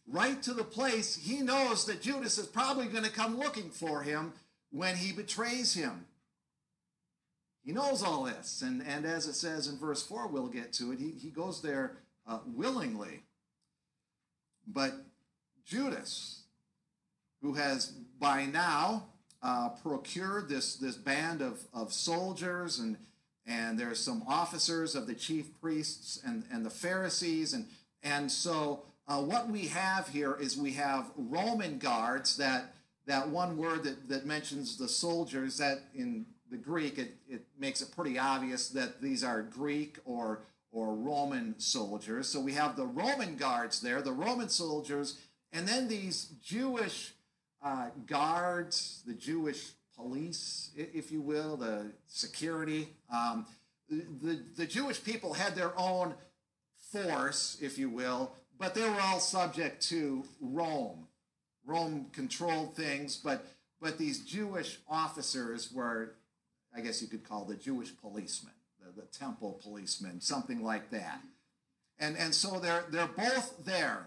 Right 0.06 0.42
to 0.42 0.52
the 0.52 0.64
place 0.64 1.16
he 1.16 1.42
knows 1.42 1.84
that 1.86 2.02
Judas 2.02 2.38
is 2.38 2.46
probably 2.46 2.86
going 2.86 3.04
to 3.04 3.10
come 3.10 3.38
looking 3.38 3.70
for 3.70 4.02
him 4.02 4.32
when 4.70 4.96
he 4.96 5.12
betrays 5.12 5.74
him. 5.74 6.06
He 7.68 7.74
knows 7.74 8.02
all 8.02 8.22
this. 8.22 8.62
And, 8.62 8.82
and 8.88 9.04
as 9.04 9.26
it 9.26 9.34
says 9.34 9.66
in 9.66 9.76
verse 9.76 10.02
4, 10.02 10.28
we'll 10.28 10.46
get 10.46 10.72
to 10.74 10.90
it, 10.92 10.98
he, 10.98 11.10
he 11.10 11.28
goes 11.28 11.60
there 11.60 11.98
uh, 12.26 12.38
willingly. 12.46 13.24
But 14.66 14.94
Judas, 15.66 16.44
who 17.42 17.52
has 17.52 17.92
by 18.18 18.46
now 18.46 19.08
uh, 19.42 19.68
procured 19.82 20.48
this, 20.48 20.76
this 20.76 20.96
band 20.96 21.42
of, 21.42 21.60
of 21.74 21.92
soldiers, 21.92 22.78
and, 22.78 22.96
and 23.46 23.78
there's 23.78 24.00
some 24.00 24.24
officers 24.26 24.94
of 24.94 25.06
the 25.06 25.14
chief 25.14 25.48
priests 25.60 26.22
and, 26.24 26.44
and 26.50 26.64
the 26.64 26.70
Pharisees. 26.70 27.52
And, 27.52 27.66
and 28.02 28.32
so 28.32 28.84
uh, 29.06 29.20
what 29.20 29.50
we 29.50 29.66
have 29.66 30.08
here 30.08 30.38
is 30.40 30.56
we 30.56 30.72
have 30.72 31.10
Roman 31.18 31.76
guards, 31.76 32.38
that, 32.38 32.74
that 33.04 33.28
one 33.28 33.58
word 33.58 33.84
that, 33.84 34.08
that 34.08 34.24
mentions 34.24 34.78
the 34.78 34.88
soldiers, 34.88 35.58
that 35.58 35.80
in 35.94 36.24
the 36.50 36.56
Greek, 36.56 36.98
it, 36.98 37.16
it 37.28 37.44
makes 37.58 37.80
it 37.82 37.94
pretty 37.94 38.18
obvious 38.18 38.68
that 38.70 39.00
these 39.02 39.22
are 39.22 39.42
Greek 39.42 39.98
or, 40.04 40.40
or 40.72 40.94
Roman 40.94 41.58
soldiers. 41.58 42.28
So 42.28 42.40
we 42.40 42.52
have 42.52 42.76
the 42.76 42.86
Roman 42.86 43.36
guards 43.36 43.80
there, 43.80 44.02
the 44.02 44.12
Roman 44.12 44.48
soldiers, 44.48 45.18
and 45.52 45.66
then 45.66 45.88
these 45.88 46.32
Jewish 46.42 47.14
uh, 47.62 47.88
guards, 48.06 49.02
the 49.06 49.14
Jewish 49.14 49.72
police, 49.96 50.70
if 50.76 51.10
you 51.10 51.20
will, 51.20 51.56
the 51.56 51.90
security. 52.06 52.88
Um, 53.12 53.46
the, 53.88 54.40
the 54.56 54.66
Jewish 54.66 55.02
people 55.02 55.32
had 55.32 55.54
their 55.54 55.72
own 55.78 56.14
force, 56.92 57.58
if 57.60 57.78
you 57.78 57.90
will, 57.90 58.32
but 58.58 58.74
they 58.74 58.82
were 58.82 59.00
all 59.00 59.20
subject 59.20 59.82
to 59.88 60.24
Rome. 60.40 61.06
Rome 61.64 62.06
controlled 62.12 62.74
things, 62.76 63.16
but, 63.16 63.44
but 63.80 63.98
these 63.98 64.20
Jewish 64.20 64.78
officers 64.88 65.72
were, 65.72 66.14
I 66.76 66.80
guess 66.80 67.00
you 67.02 67.08
could 67.08 67.28
call 67.28 67.44
the 67.44 67.54
Jewish 67.54 67.96
policemen, 68.00 68.52
the, 68.80 69.00
the 69.00 69.06
temple 69.06 69.60
policemen, 69.62 70.20
something 70.20 70.62
like 70.62 70.90
that. 70.90 71.20
And, 71.98 72.16
and 72.16 72.34
so 72.34 72.58
they're, 72.60 72.84
they're 72.90 73.06
both 73.08 73.64
there. 73.64 74.06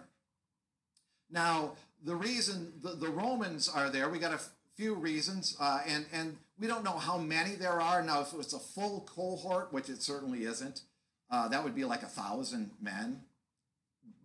Now, 1.30 1.74
the 2.04 2.16
reason 2.16 2.74
the, 2.82 2.92
the 2.92 3.10
Romans 3.10 3.70
are 3.70 3.90
there, 3.90 4.10
we 4.10 4.20
got 4.20 4.34
a 4.34 4.40
few 4.76 4.94
reasons, 4.96 5.56
uh, 5.60 5.82
and, 5.88 6.06
and 6.14 6.38
we 6.60 6.68
don't 6.68 6.84
know 6.84 6.98
how 6.98 7.18
many 7.18 7.56
there 7.56 7.82
are. 7.82 8.02
Now, 8.02 8.22
if 8.22 8.34
it 8.34 8.38
was 8.38 8.54
a 8.54 8.60
full 8.60 9.02
cohort, 9.02 9.74
which 9.74 9.90
it 9.90 10.02
certainly 10.02 10.44
isn't, 10.44 10.82
uh, 11.30 11.48
that 11.48 11.64
would 11.64 11.76
be 11.76 11.86
like 11.86 12.04
a 12.04 12.08
thousand 12.08 12.72
men, 12.82 13.22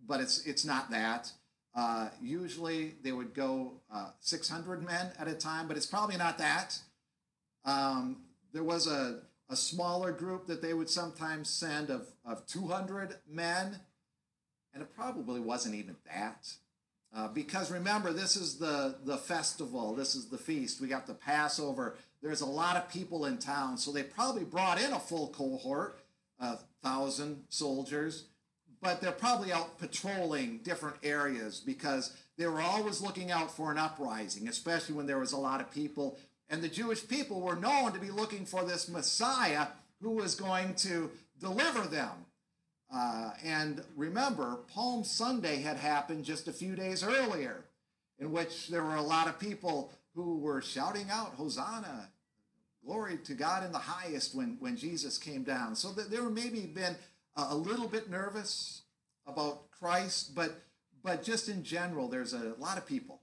but 0.07 0.19
it's, 0.19 0.45
it's 0.45 0.65
not 0.65 0.91
that. 0.91 1.31
Uh, 1.75 2.09
usually 2.21 2.95
they 3.03 3.11
would 3.11 3.33
go 3.33 3.73
uh, 3.93 4.09
600 4.19 4.83
men 4.83 5.11
at 5.19 5.27
a 5.27 5.33
time, 5.33 5.67
but 5.67 5.77
it's 5.77 5.85
probably 5.85 6.17
not 6.17 6.37
that. 6.39 6.79
Um, 7.65 8.17
there 8.53 8.63
was 8.63 8.87
a, 8.87 9.21
a 9.49 9.55
smaller 9.55 10.11
group 10.11 10.47
that 10.47 10.61
they 10.61 10.73
would 10.73 10.89
sometimes 10.89 11.49
send 11.49 11.89
of, 11.89 12.07
of 12.25 12.45
200 12.47 13.15
men, 13.29 13.79
and 14.73 14.83
it 14.83 14.93
probably 14.95 15.39
wasn't 15.39 15.75
even 15.75 15.95
that. 16.05 16.51
Uh, 17.15 17.27
because 17.29 17.71
remember, 17.71 18.11
this 18.11 18.35
is 18.35 18.57
the, 18.57 18.95
the 19.05 19.17
festival, 19.17 19.95
this 19.95 20.13
is 20.13 20.27
the 20.27 20.37
feast. 20.37 20.81
We 20.81 20.87
got 20.87 21.07
the 21.07 21.13
Passover. 21.13 21.95
There's 22.21 22.41
a 22.41 22.45
lot 22.45 22.75
of 22.75 22.89
people 22.89 23.25
in 23.25 23.37
town, 23.37 23.77
so 23.77 23.91
they 23.91 24.03
probably 24.03 24.43
brought 24.43 24.81
in 24.81 24.91
a 24.91 24.99
full 24.99 25.29
cohort, 25.29 25.99
a 26.39 26.57
thousand 26.83 27.43
soldiers, 27.49 28.25
but 28.81 29.01
they're 29.01 29.11
probably 29.11 29.51
out 29.51 29.79
patrolling 29.79 30.59
different 30.59 30.97
areas 31.01 31.59
because 31.59 32.15
they 32.37 32.45
were 32.45 32.61
always 32.61 33.01
looking 33.01 33.31
out 33.31 33.55
for 33.55 33.71
an 33.71 33.77
uprising, 33.77 34.47
especially 34.47 34.95
when 34.95 35.07
there 35.07 35.19
was 35.19 35.31
a 35.31 35.37
lot 35.37 35.61
of 35.61 35.71
people. 35.71 36.17
And 36.49 36.61
the 36.61 36.69
Jewish 36.69 37.07
people 37.07 37.41
were 37.41 37.55
known 37.55 37.91
to 37.93 37.99
be 37.99 38.09
looking 38.09 38.45
for 38.45 38.63
this 38.63 38.87
Messiah 38.87 39.67
who 40.01 40.11
was 40.11 40.35
going 40.35 40.75
to 40.75 41.09
deliver 41.39 41.81
them. 41.87 42.25
Uh, 42.93 43.31
and 43.43 43.83
remember, 43.95 44.59
Palm 44.73 45.03
Sunday 45.03 45.57
had 45.57 45.77
happened 45.77 46.23
just 46.23 46.47
a 46.47 46.53
few 46.53 46.75
days 46.75 47.03
earlier, 47.03 47.65
in 48.19 48.31
which 48.31 48.69
there 48.69 48.83
were 48.83 48.95
a 48.95 49.01
lot 49.01 49.27
of 49.27 49.39
people 49.39 49.91
who 50.15 50.37
were 50.37 50.61
shouting 50.61 51.09
out, 51.11 51.33
Hosanna, 51.35 52.09
glory 52.85 53.17
to 53.25 53.33
God 53.33 53.65
in 53.65 53.71
the 53.73 53.77
highest 53.77 54.33
when, 54.33 54.55
when 54.59 54.77
Jesus 54.77 55.17
came 55.17 55.43
down. 55.43 55.75
So 55.75 55.91
that 55.91 56.09
there 56.09 56.23
maybe 56.23 56.61
been 56.61 56.95
a, 57.35 57.47
a 57.49 57.55
little 57.55 57.87
bit 57.87 58.09
nervous 58.09 58.83
about 59.27 59.69
Christ, 59.71 60.33
but, 60.33 60.63
but 61.03 61.23
just 61.23 61.49
in 61.49 61.63
general, 61.63 62.07
there's 62.07 62.33
a 62.33 62.53
lot 62.57 62.77
of 62.77 62.87
people. 62.87 63.19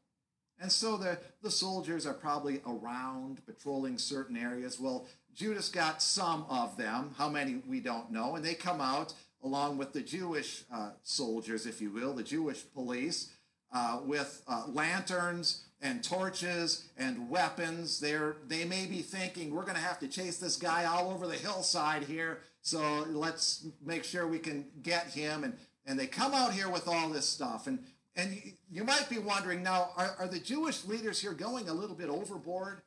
And 0.60 0.70
so 0.70 0.96
the, 0.96 1.18
the 1.42 1.50
soldiers 1.50 2.06
are 2.06 2.14
probably 2.14 2.60
around 2.66 3.44
patrolling 3.44 3.98
certain 3.98 4.36
areas. 4.36 4.78
Well, 4.78 5.06
Judas 5.34 5.68
got 5.68 6.00
some 6.00 6.46
of 6.48 6.76
them. 6.76 7.14
How 7.18 7.28
many, 7.28 7.62
we 7.68 7.80
don't 7.80 8.10
know. 8.10 8.36
And 8.36 8.44
they 8.44 8.54
come 8.54 8.80
out 8.80 9.14
along 9.42 9.76
with 9.76 9.92
the 9.92 10.00
Jewish 10.00 10.64
uh, 10.72 10.90
soldiers, 11.02 11.66
if 11.66 11.80
you 11.80 11.90
will, 11.90 12.14
the 12.14 12.22
Jewish 12.22 12.64
police, 12.72 13.30
uh, 13.72 14.00
with 14.04 14.42
uh, 14.48 14.64
lanterns 14.68 15.64
and 15.82 16.02
torches 16.02 16.88
and 16.96 17.28
weapons. 17.28 18.00
They're, 18.00 18.36
they 18.46 18.64
may 18.64 18.86
be 18.86 19.02
thinking, 19.02 19.54
we're 19.54 19.64
going 19.64 19.74
to 19.74 19.82
have 19.82 19.98
to 19.98 20.08
chase 20.08 20.38
this 20.38 20.56
guy 20.56 20.86
all 20.86 21.10
over 21.10 21.26
the 21.26 21.34
hillside 21.34 22.04
here, 22.04 22.38
so 22.62 23.04
let's 23.08 23.66
make 23.84 24.04
sure 24.04 24.26
we 24.26 24.38
can 24.38 24.64
get 24.82 25.08
him. 25.08 25.44
And, 25.44 25.54
and 25.84 25.98
they 25.98 26.06
come 26.06 26.32
out 26.32 26.52
here 26.52 26.70
with 26.70 26.88
all 26.88 27.10
this 27.10 27.28
stuff. 27.28 27.66
And, 27.66 27.80
and 28.16 28.40
you 28.70 28.84
might 28.84 29.08
be 29.08 29.18
wondering 29.18 29.62
now, 29.62 29.90
are, 29.96 30.14
are 30.18 30.28
the 30.28 30.38
Jewish 30.38 30.84
leaders 30.84 31.20
here 31.20 31.32
going 31.32 31.68
a 31.68 31.72
little 31.72 31.96
bit 31.96 32.08
overboard 32.08 32.82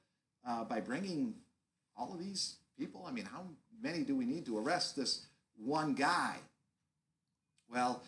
uh, 0.47 0.63
by 0.63 0.79
bringing 0.79 1.33
all 1.97 2.13
of 2.13 2.19
these 2.19 2.57
people? 2.77 3.05
I 3.07 3.11
mean, 3.11 3.25
how 3.25 3.43
many 3.81 4.03
do 4.03 4.15
we 4.15 4.25
need 4.25 4.45
to 4.45 4.57
arrest 4.57 4.95
this 4.95 5.25
one 5.57 5.93
guy? 5.93 6.35
Well, 7.69 8.01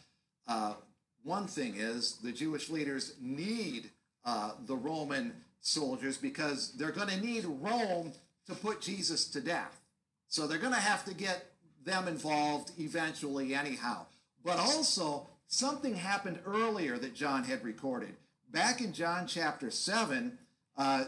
uh, 0.47 0.75
one 1.23 1.47
thing 1.47 1.75
is 1.75 2.17
the 2.23 2.31
Jewish 2.31 2.69
leaders 2.69 3.15
need 3.19 3.89
uh, 4.23 4.51
the 4.65 4.75
Roman 4.75 5.33
soldiers 5.61 6.17
because 6.17 6.71
they're 6.77 6.91
going 6.91 7.09
to 7.09 7.19
need 7.19 7.43
Rome 7.45 8.13
to 8.47 8.55
put 8.55 8.79
Jesus 8.79 9.27
to 9.31 9.41
death. 9.41 9.81
So 10.27 10.47
they're 10.47 10.57
going 10.57 10.73
to 10.73 10.79
have 10.79 11.03
to 11.05 11.13
get 11.13 11.51
them 11.83 12.07
involved 12.07 12.71
eventually, 12.79 13.53
anyhow. 13.53 14.05
But 14.43 14.57
also, 14.57 15.27
something 15.49 15.95
happened 15.95 16.39
earlier 16.45 16.97
that 16.97 17.15
John 17.15 17.43
had 17.43 17.63
recorded. 17.65 18.15
Back 18.51 18.81
in 18.81 18.93
John 18.93 19.27
chapter 19.27 19.69
7, 19.69 20.37
uh, 20.77 21.05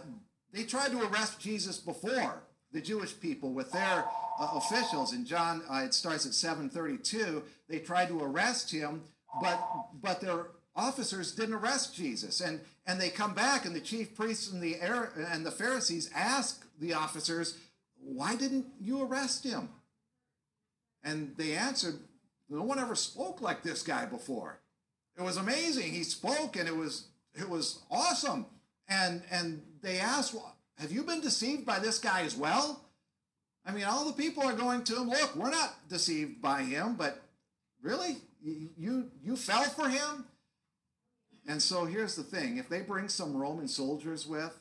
they 0.52 0.64
tried 0.64 0.92
to 0.92 1.02
arrest 1.04 1.40
Jesus 1.40 1.78
before 1.78 2.44
the 2.74 2.82
Jewish 2.82 3.18
people 3.20 3.54
with 3.54 3.72
their 3.72 4.06
uh, 4.40 4.50
officials. 4.56 5.14
In 5.14 5.26
John, 5.26 5.64
uh, 5.70 5.84
it 5.86 5.94
starts 5.94 6.26
at 6.26 6.34
732. 6.34 7.44
They 7.70 7.80
tried 7.80 8.10
to 8.10 8.22
arrest 8.22 8.72
him, 8.72 9.04
but 9.42 9.60
but 10.02 10.20
their 10.20 10.48
officers 10.76 11.34
didn't 11.34 11.56
arrest 11.56 11.96
Jesus. 11.96 12.42
And 12.42 12.60
and 12.86 13.00
they 13.00 13.10
come 13.10 13.34
back, 13.34 13.66
and 13.66 13.76
the 13.76 13.82
chief 13.82 14.16
priests 14.16 14.52
and 14.52 14.62
the 14.62 14.76
and 14.76 15.46
the 15.46 15.52
Pharisees 15.52 16.10
ask 16.16 16.66
the 16.80 16.94
officers, 16.94 17.58
"Why 18.00 18.36
didn't 18.36 18.68
you 18.80 19.04
arrest 19.04 19.44
him?" 19.44 19.70
And 21.04 21.36
they 21.38 21.56
answered, 21.56 22.00
"No 22.52 22.64
one 22.64 22.80
ever 22.80 22.96
spoke 22.96 23.42
like 23.42 23.64
this 23.64 23.82
guy 23.82 24.06
before. 24.06 24.60
It 25.18 25.22
was 25.22 25.38
amazing. 25.38 25.92
He 25.92 26.04
spoke, 26.04 26.58
and 26.58 26.68
it 26.68 26.76
was 26.76 27.08
it 27.34 27.50
was 27.50 27.80
awesome." 27.90 28.46
And 28.88 29.24
and 29.32 29.62
they 29.82 30.00
asked, 30.00 30.34
well, 30.34 30.56
"Have 30.78 30.92
you 30.92 31.04
been 31.04 31.22
deceived 31.22 31.66
by 31.66 31.80
this 31.80 31.98
guy 31.98 32.22
as 32.22 32.36
well?" 32.36 32.86
I 33.66 33.72
mean, 33.72 33.86
all 33.86 34.06
the 34.06 34.14
people 34.14 34.44
are 34.44 34.54
going 34.54 34.84
to 34.86 34.98
him. 34.98 35.10
Look, 35.10 35.36
we're 35.36 35.52
not 35.52 35.88
deceived 35.88 36.42
by 36.42 36.64
him, 36.64 36.96
but 36.96 37.22
really, 37.82 38.18
you 38.44 39.12
you 39.24 39.36
fell 39.36 39.64
for 39.64 39.88
him. 39.88 40.26
And 41.48 41.62
so 41.62 41.86
here's 41.86 42.16
the 42.16 42.24
thing: 42.24 42.58
if 42.58 42.70
they 42.70 42.82
bring 42.82 43.08
some 43.08 43.36
Roman 43.36 43.68
soldiers 43.68 44.28
with, 44.28 44.60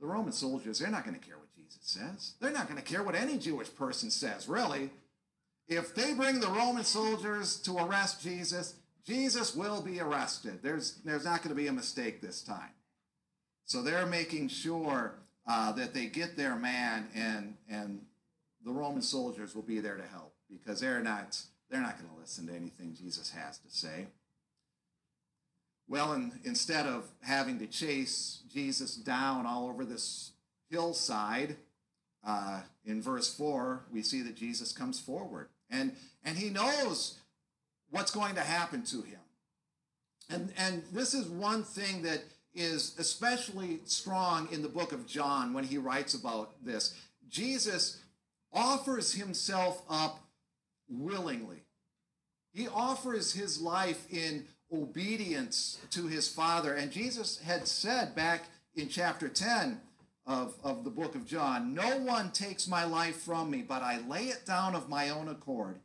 the 0.00 0.06
Roman 0.06 0.32
soldiers, 0.32 0.78
they're 0.78 0.90
not 0.90 1.04
going 1.04 1.18
to 1.18 1.26
care 1.26 1.38
what 1.38 1.52
Jesus 1.54 1.80
says. 1.82 2.34
They're 2.40 2.52
not 2.52 2.68
going 2.68 2.80
to 2.80 2.84
care 2.84 3.02
what 3.02 3.14
any 3.14 3.38
Jewish 3.38 3.74
person 3.74 4.10
says, 4.10 4.48
really. 4.48 4.90
If 5.68 5.94
they 5.94 6.14
bring 6.14 6.40
the 6.40 6.48
Roman 6.48 6.84
soldiers 6.84 7.56
to 7.60 7.76
arrest 7.78 8.22
Jesus, 8.22 8.74
Jesus 9.04 9.54
will 9.54 9.82
be 9.82 10.00
arrested. 10.00 10.60
There's 10.62 10.96
there's 11.04 11.24
not 11.24 11.42
going 11.42 11.54
to 11.54 11.60
be 11.60 11.66
a 11.66 11.72
mistake 11.72 12.20
this 12.20 12.42
time. 12.42 12.70
So 13.64 13.82
they're 13.82 14.06
making 14.06 14.48
sure 14.48 15.14
uh, 15.46 15.72
that 15.72 15.92
they 15.92 16.06
get 16.06 16.36
their 16.36 16.56
man, 16.56 17.08
and 17.14 17.56
and 17.68 18.00
the 18.64 18.72
Roman 18.72 19.02
soldiers 19.02 19.54
will 19.54 19.62
be 19.62 19.80
there 19.80 19.96
to 19.96 20.06
help 20.06 20.34
because 20.50 20.80
they're 20.80 21.02
not 21.02 21.40
they're 21.68 21.80
not 21.80 21.98
going 21.98 22.10
to 22.10 22.20
listen 22.20 22.46
to 22.46 22.54
anything 22.54 22.94
Jesus 22.94 23.30
has 23.30 23.58
to 23.58 23.70
say. 23.70 24.06
Well, 25.88 26.12
and 26.12 26.32
instead 26.44 26.86
of 26.86 27.08
having 27.22 27.58
to 27.60 27.66
chase 27.66 28.42
Jesus 28.52 28.96
down 28.96 29.46
all 29.46 29.68
over 29.68 29.84
this 29.84 30.32
hillside, 30.68 31.56
uh, 32.26 32.62
in 32.84 33.00
verse 33.00 33.32
4, 33.32 33.84
we 33.92 34.02
see 34.02 34.20
that 34.22 34.34
Jesus 34.34 34.72
comes 34.72 34.98
forward. 34.98 35.48
And, 35.70 35.92
and 36.24 36.36
he 36.36 36.50
knows 36.50 37.18
what's 37.90 38.10
going 38.10 38.34
to 38.34 38.40
happen 38.40 38.82
to 38.84 39.02
him. 39.02 39.20
And, 40.28 40.52
and 40.56 40.82
this 40.92 41.14
is 41.14 41.26
one 41.28 41.62
thing 41.62 42.02
that 42.02 42.22
is 42.54 42.94
especially 42.98 43.80
strong 43.84 44.48
in 44.50 44.62
the 44.62 44.68
book 44.68 44.92
of 44.92 45.06
John 45.06 45.52
when 45.52 45.64
he 45.64 45.78
writes 45.78 46.14
about 46.14 46.64
this. 46.64 46.94
Jesus 47.28 48.00
offers 48.52 49.12
himself 49.12 49.82
up 49.88 50.20
willingly. 50.88 51.62
He 52.52 52.68
offers 52.68 53.34
his 53.34 53.60
life 53.60 54.06
in 54.10 54.46
obedience 54.72 55.78
to 55.90 56.06
his 56.06 56.28
Father. 56.28 56.74
And 56.74 56.90
Jesus 56.90 57.38
had 57.38 57.68
said 57.68 58.14
back 58.14 58.44
in 58.74 58.88
chapter 58.88 59.28
10 59.28 59.80
of, 60.26 60.54
of 60.64 60.84
the 60.84 60.90
book 60.90 61.14
of 61.14 61.26
John 61.26 61.74
No 61.74 61.98
one 61.98 62.30
takes 62.32 62.66
my 62.66 62.84
life 62.84 63.16
from 63.16 63.50
me, 63.50 63.62
but 63.62 63.82
I 63.82 64.00
lay 64.06 64.24
it 64.24 64.44
down 64.46 64.74
of 64.74 64.88
my 64.88 65.10
own 65.10 65.28
accord. 65.28 65.80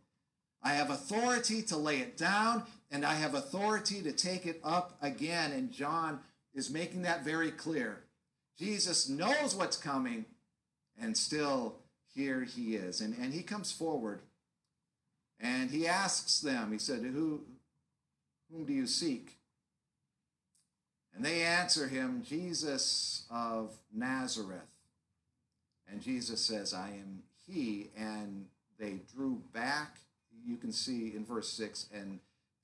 I 0.63 0.73
have 0.73 0.89
authority 0.89 1.61
to 1.63 1.77
lay 1.77 1.99
it 1.99 2.17
down, 2.17 2.63
and 2.91 3.05
I 3.05 3.15
have 3.15 3.33
authority 3.33 4.01
to 4.03 4.11
take 4.11 4.45
it 4.45 4.59
up 4.63 4.97
again. 5.01 5.51
And 5.51 5.71
John 5.71 6.19
is 6.53 6.69
making 6.69 7.03
that 7.03 7.23
very 7.23 7.51
clear. 7.51 8.03
Jesus 8.57 9.09
knows 9.09 9.55
what's 9.55 9.77
coming, 9.77 10.25
and 11.01 11.17
still 11.17 11.77
here 12.13 12.41
he 12.41 12.75
is. 12.75 13.01
And, 13.01 13.15
and 13.17 13.33
he 13.33 13.41
comes 13.41 13.71
forward 13.71 14.21
and 15.39 15.71
he 15.71 15.87
asks 15.87 16.39
them, 16.39 16.71
he 16.71 16.77
said, 16.77 17.01
Who, 17.01 17.41
Whom 18.51 18.65
do 18.65 18.73
you 18.73 18.85
seek? 18.85 19.37
And 21.15 21.25
they 21.25 21.41
answer 21.41 21.87
him, 21.87 22.23
Jesus 22.25 23.25
of 23.29 23.71
Nazareth. 23.93 24.61
And 25.91 26.01
Jesus 26.01 26.39
says, 26.39 26.73
I 26.73 26.89
am 26.89 27.23
he. 27.47 27.89
And 27.97 28.45
they 28.79 29.01
drew 29.13 29.41
back, 29.53 29.97
you 30.45 30.57
can 30.57 30.71
see 30.71 31.13
in 31.15 31.25
verse 31.25 31.49
6, 31.53 31.87
and, 31.93 32.19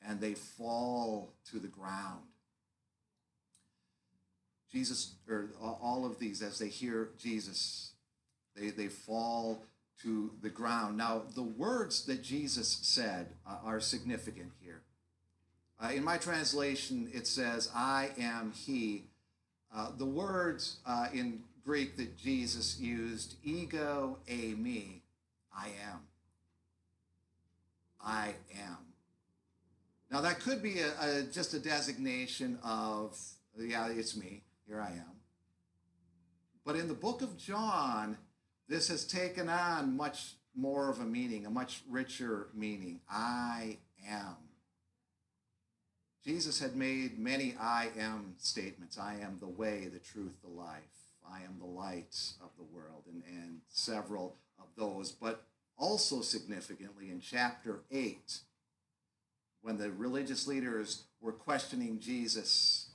and 0.06 0.20
they 0.22 0.34
fall 0.34 1.34
to 1.52 1.60
the 1.60 1.68
ground. 1.68 2.22
Jesus, 4.72 5.14
or 5.30 5.50
all 5.82 6.06
of 6.06 6.20
these, 6.20 6.42
as 6.42 6.60
they 6.60 6.68
hear 6.68 7.10
Jesus, 7.18 7.92
they, 8.56 8.70
they 8.70 8.88
fall 8.88 9.64
to 10.02 10.32
the 10.42 10.50
ground. 10.50 10.98
Now, 10.98 11.24
the 11.36 11.44
words 11.44 12.06
that 12.06 12.22
Jesus 12.22 12.80
said 12.82 13.28
are 13.46 13.80
significant 13.80 14.52
here. 14.62 14.82
Uh, 15.80 15.90
in 15.90 16.04
my 16.04 16.18
translation, 16.18 17.10
it 17.14 17.28
says, 17.28 17.70
I 17.76 18.12
am 18.20 18.52
He. 18.52 19.06
Uh, 19.76 19.92
the 19.98 20.06
words 20.06 20.78
uh, 20.86 21.08
in 21.14 21.44
Greek 21.64 21.98
that 21.98 22.18
Jesus 22.18 22.80
used, 22.80 23.36
ego, 23.44 24.18
eimi, 24.28 25.02
I 25.56 25.68
am. 25.90 26.00
I 28.02 28.36
am. 28.58 28.78
Now, 30.10 30.22
that 30.22 30.40
could 30.40 30.64
be 30.64 30.80
a, 30.80 30.94
a, 31.02 31.24
just 31.24 31.54
a 31.54 31.60
designation 31.60 32.58
of, 32.64 33.20
yeah, 33.60 33.90
it's 33.90 34.16
me. 34.16 34.44
Here 34.66 34.82
I 34.82 34.92
am. 34.92 35.18
But 36.66 36.76
in 36.76 36.88
the 36.88 36.94
book 36.94 37.22
of 37.22 37.38
John, 37.38 38.18
this 38.68 38.88
has 38.88 39.06
taken 39.06 39.50
on 39.50 39.96
much 39.96 40.34
more 40.56 40.90
of 40.90 41.00
a 41.00 41.06
meaning, 41.06 41.46
a 41.46 41.50
much 41.50 41.82
richer 41.90 42.48
meaning. 42.54 43.02
I 43.10 43.78
am. 44.08 44.47
Jesus 46.28 46.60
had 46.60 46.76
made 46.76 47.18
many 47.18 47.56
I 47.58 47.88
am 47.98 48.36
statements. 48.38 48.98
I 48.98 49.14
am 49.22 49.38
the 49.40 49.48
way, 49.48 49.88
the 49.88 50.00
truth, 50.00 50.34
the 50.44 50.50
life. 50.50 50.82
I 51.26 51.38
am 51.44 51.56
the 51.58 51.66
light 51.66 52.18
of 52.44 52.50
the 52.58 52.66
world, 52.66 53.04
and, 53.10 53.24
and 53.30 53.62
several 53.70 54.36
of 54.60 54.66
those. 54.78 55.10
But 55.10 55.46
also 55.78 56.20
significantly 56.22 57.12
in 57.12 57.22
chapter 57.22 57.80
8, 57.90 58.40
when 59.62 59.78
the 59.78 59.90
religious 59.90 60.48
leaders 60.48 61.04
were 61.22 61.32
questioning 61.32 61.98
Jesus 61.98 62.90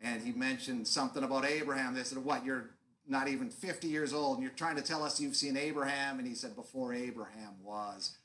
and 0.00 0.22
he 0.22 0.30
mentioned 0.30 0.86
something 0.86 1.24
about 1.24 1.44
Abraham. 1.44 1.94
They 1.94 2.04
said, 2.04 2.18
What, 2.18 2.44
you're 2.44 2.70
not 3.08 3.26
even 3.26 3.50
50 3.50 3.88
years 3.88 4.12
old, 4.12 4.36
and 4.36 4.44
you're 4.44 4.54
trying 4.54 4.76
to 4.76 4.82
tell 4.82 5.02
us 5.02 5.20
you've 5.20 5.34
seen 5.34 5.56
Abraham. 5.56 6.20
And 6.20 6.28
he 6.28 6.34
said, 6.36 6.54
Before 6.54 6.94
Abraham 6.94 7.54
was, 7.60 8.16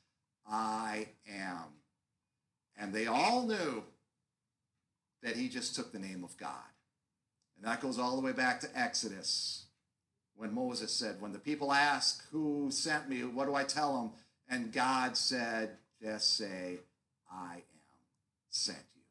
I 0.48 1.08
am. 1.28 1.64
And 2.78 2.92
they 2.92 3.06
all 3.06 3.48
knew 3.48 3.82
that 5.24 5.36
he 5.36 5.48
just 5.48 5.74
took 5.74 5.90
the 5.90 5.98
name 5.98 6.22
of 6.22 6.36
God. 6.36 6.50
And 7.56 7.66
that 7.66 7.80
goes 7.80 7.98
all 7.98 8.14
the 8.14 8.22
way 8.22 8.32
back 8.32 8.60
to 8.60 8.68
Exodus 8.78 9.64
when 10.36 10.54
Moses 10.54 10.92
said, 10.92 11.20
When 11.20 11.32
the 11.32 11.38
people 11.38 11.72
ask, 11.72 12.28
Who 12.30 12.68
sent 12.70 13.08
me? 13.08 13.24
What 13.24 13.46
do 13.46 13.54
I 13.54 13.64
tell 13.64 13.96
them? 13.96 14.10
And 14.48 14.72
God 14.72 15.16
said, 15.16 15.78
Just 16.00 16.36
say, 16.36 16.78
I 17.32 17.54
am 17.54 17.62
sent 18.50 18.78
you. 18.94 19.02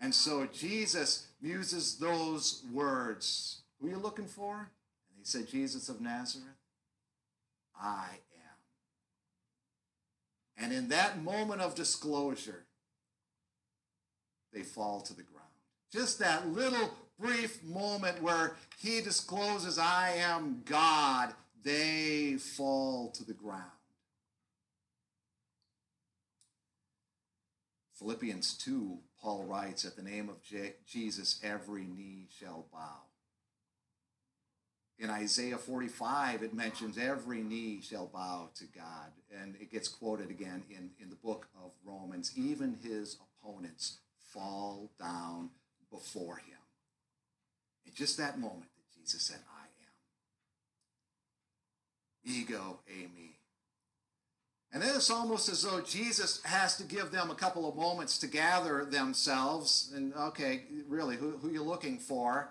And 0.00 0.14
so 0.14 0.46
Jesus 0.46 1.26
uses 1.40 1.98
those 1.98 2.62
words. 2.72 3.60
Who 3.80 3.88
are 3.88 3.90
you 3.90 3.98
looking 3.98 4.26
for? 4.26 4.56
And 4.56 5.18
he 5.18 5.24
said, 5.24 5.48
Jesus 5.48 5.88
of 5.88 6.00
Nazareth, 6.00 6.46
I 7.78 8.06
am. 10.56 10.64
And 10.64 10.72
in 10.72 10.88
that 10.88 11.22
moment 11.22 11.60
of 11.60 11.74
disclosure, 11.74 12.64
they 14.52 14.62
fall 14.62 15.00
to 15.02 15.14
the 15.14 15.22
ground. 15.22 15.44
Just 15.92 16.18
that 16.18 16.48
little 16.48 16.90
brief 17.18 17.62
moment 17.64 18.22
where 18.22 18.56
he 18.78 19.00
discloses, 19.00 19.78
I 19.78 20.12
am 20.18 20.62
God, 20.64 21.32
they 21.62 22.36
fall 22.38 23.10
to 23.12 23.24
the 23.24 23.32
ground. 23.32 23.62
Philippians 27.98 28.54
2, 28.58 28.96
Paul 29.20 29.44
writes, 29.44 29.84
At 29.84 29.96
the 29.96 30.02
name 30.02 30.28
of 30.28 30.42
Je- 30.42 30.74
Jesus, 30.86 31.40
every 31.42 31.82
knee 31.84 32.28
shall 32.38 32.66
bow. 32.72 33.02
In 35.00 35.10
Isaiah 35.10 35.58
45, 35.58 36.42
it 36.42 36.54
mentions 36.54 36.98
every 36.98 37.42
knee 37.42 37.80
shall 37.82 38.06
bow 38.06 38.50
to 38.56 38.64
God. 38.66 39.12
And 39.36 39.56
it 39.60 39.70
gets 39.70 39.88
quoted 39.88 40.30
again 40.30 40.62
in, 40.70 40.90
in 41.00 41.10
the 41.10 41.16
book 41.16 41.48
of 41.62 41.72
Romans. 41.84 42.32
Even 42.36 42.78
his 42.82 43.16
opponents 43.42 43.98
fall 44.32 44.90
down 44.98 45.50
before 45.90 46.36
him. 46.36 46.58
And 47.86 47.94
just 47.94 48.18
that 48.18 48.38
moment 48.38 48.70
that 48.76 49.00
Jesus 49.00 49.22
said, 49.22 49.38
I 49.48 49.66
am. 52.30 52.40
Ego, 52.40 52.80
eimi. 52.90 53.38
And 54.72 54.82
then 54.82 54.94
it's 54.94 55.10
almost 55.10 55.48
as 55.48 55.62
though 55.62 55.80
Jesus 55.80 56.42
has 56.44 56.76
to 56.76 56.84
give 56.84 57.10
them 57.10 57.30
a 57.30 57.34
couple 57.34 57.66
of 57.68 57.74
moments 57.74 58.18
to 58.18 58.26
gather 58.26 58.84
themselves. 58.84 59.90
And 59.94 60.12
okay, 60.14 60.64
really, 60.86 61.16
who, 61.16 61.38
who 61.38 61.48
are 61.48 61.52
you 61.52 61.62
looking 61.62 61.98
for? 61.98 62.50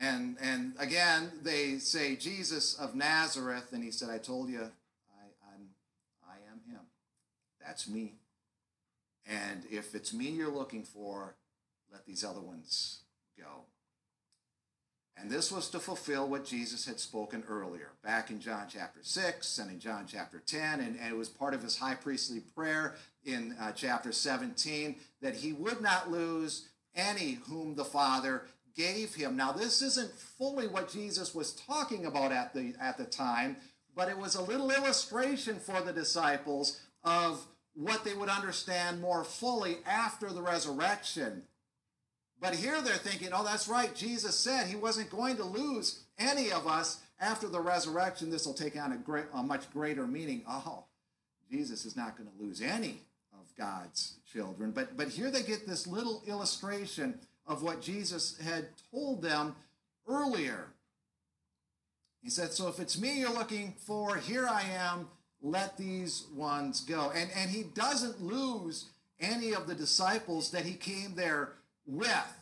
And 0.00 0.36
and 0.40 0.72
again, 0.80 1.30
they 1.42 1.78
say 1.78 2.16
Jesus 2.16 2.74
of 2.74 2.96
Nazareth, 2.96 3.68
and 3.72 3.84
he 3.84 3.92
said, 3.92 4.10
"I 4.10 4.18
told 4.18 4.50
you, 4.50 4.58
I, 4.60 5.52
I'm, 5.54 5.68
I 6.28 6.34
am 6.50 6.60
him. 6.68 6.80
That's 7.64 7.88
me. 7.88 8.14
And 9.26 9.64
if 9.70 9.94
it's 9.94 10.12
me 10.12 10.28
you're 10.28 10.48
looking 10.48 10.82
for, 10.82 11.36
let 11.92 12.04
these 12.06 12.24
other 12.24 12.40
ones 12.40 13.00
go." 13.38 13.64
And 15.16 15.30
this 15.30 15.52
was 15.52 15.70
to 15.70 15.78
fulfill 15.78 16.28
what 16.28 16.44
Jesus 16.44 16.84
had 16.86 16.98
spoken 16.98 17.44
earlier, 17.48 17.90
back 18.02 18.30
in 18.30 18.40
John 18.40 18.66
chapter 18.68 19.00
6 19.02 19.58
and 19.58 19.70
in 19.70 19.78
John 19.78 20.06
chapter 20.08 20.40
10. 20.44 20.80
And, 20.80 20.98
and 20.98 21.12
it 21.12 21.16
was 21.16 21.28
part 21.28 21.54
of 21.54 21.62
his 21.62 21.78
high 21.78 21.94
priestly 21.94 22.40
prayer 22.40 22.96
in 23.24 23.56
uh, 23.60 23.72
chapter 23.72 24.10
17 24.10 24.96
that 25.22 25.36
he 25.36 25.52
would 25.52 25.80
not 25.80 26.10
lose 26.10 26.68
any 26.96 27.38
whom 27.48 27.74
the 27.74 27.84
Father 27.84 28.42
gave 28.76 29.14
him. 29.14 29.36
Now, 29.36 29.52
this 29.52 29.82
isn't 29.82 30.12
fully 30.12 30.66
what 30.66 30.90
Jesus 30.90 31.34
was 31.34 31.52
talking 31.52 32.06
about 32.06 32.32
at 32.32 32.52
the, 32.52 32.74
at 32.80 32.98
the 32.98 33.04
time, 33.04 33.56
but 33.94 34.08
it 34.08 34.18
was 34.18 34.34
a 34.34 34.42
little 34.42 34.70
illustration 34.72 35.60
for 35.60 35.80
the 35.80 35.92
disciples 35.92 36.80
of 37.04 37.46
what 37.74 38.04
they 38.04 38.14
would 38.14 38.28
understand 38.28 39.00
more 39.00 39.24
fully 39.24 39.78
after 39.86 40.30
the 40.30 40.42
resurrection. 40.42 41.42
But 42.40 42.54
here 42.54 42.80
they're 42.82 42.94
thinking, 42.94 43.30
oh, 43.32 43.44
that's 43.44 43.68
right. 43.68 43.94
Jesus 43.94 44.36
said 44.36 44.66
he 44.66 44.76
wasn't 44.76 45.10
going 45.10 45.36
to 45.36 45.44
lose 45.44 46.04
any 46.18 46.52
of 46.52 46.66
us 46.66 47.00
after 47.20 47.48
the 47.48 47.60
resurrection. 47.60 48.30
This 48.30 48.46
will 48.46 48.54
take 48.54 48.76
on 48.80 48.92
a, 48.92 48.96
great, 48.96 49.26
a 49.32 49.42
much 49.42 49.70
greater 49.72 50.06
meaning. 50.06 50.42
Oh, 50.48 50.84
Jesus 51.50 51.84
is 51.84 51.96
not 51.96 52.16
going 52.16 52.28
to 52.28 52.44
lose 52.44 52.60
any 52.60 52.98
of 53.32 53.54
God's 53.56 54.14
children. 54.30 54.72
But, 54.72 54.96
but 54.96 55.08
here 55.08 55.30
they 55.30 55.42
get 55.42 55.66
this 55.66 55.86
little 55.86 56.22
illustration 56.26 57.18
of 57.46 57.62
what 57.62 57.80
Jesus 57.80 58.38
had 58.38 58.66
told 58.90 59.22
them 59.22 59.54
earlier. 60.08 60.68
He 62.22 62.30
said, 62.30 62.52
So 62.52 62.68
if 62.68 62.80
it's 62.80 62.98
me 62.98 63.20
you're 63.20 63.32
looking 63.32 63.74
for, 63.86 64.16
here 64.16 64.46
I 64.48 64.62
am, 64.62 65.08
let 65.44 65.76
these 65.76 66.24
ones 66.34 66.80
go. 66.80 67.12
And, 67.14 67.30
and 67.36 67.50
he 67.50 67.62
doesn't 67.62 68.22
lose 68.22 68.86
any 69.20 69.54
of 69.54 69.66
the 69.66 69.74
disciples 69.74 70.50
that 70.52 70.64
he 70.64 70.72
came 70.72 71.14
there 71.14 71.52
with. 71.86 72.40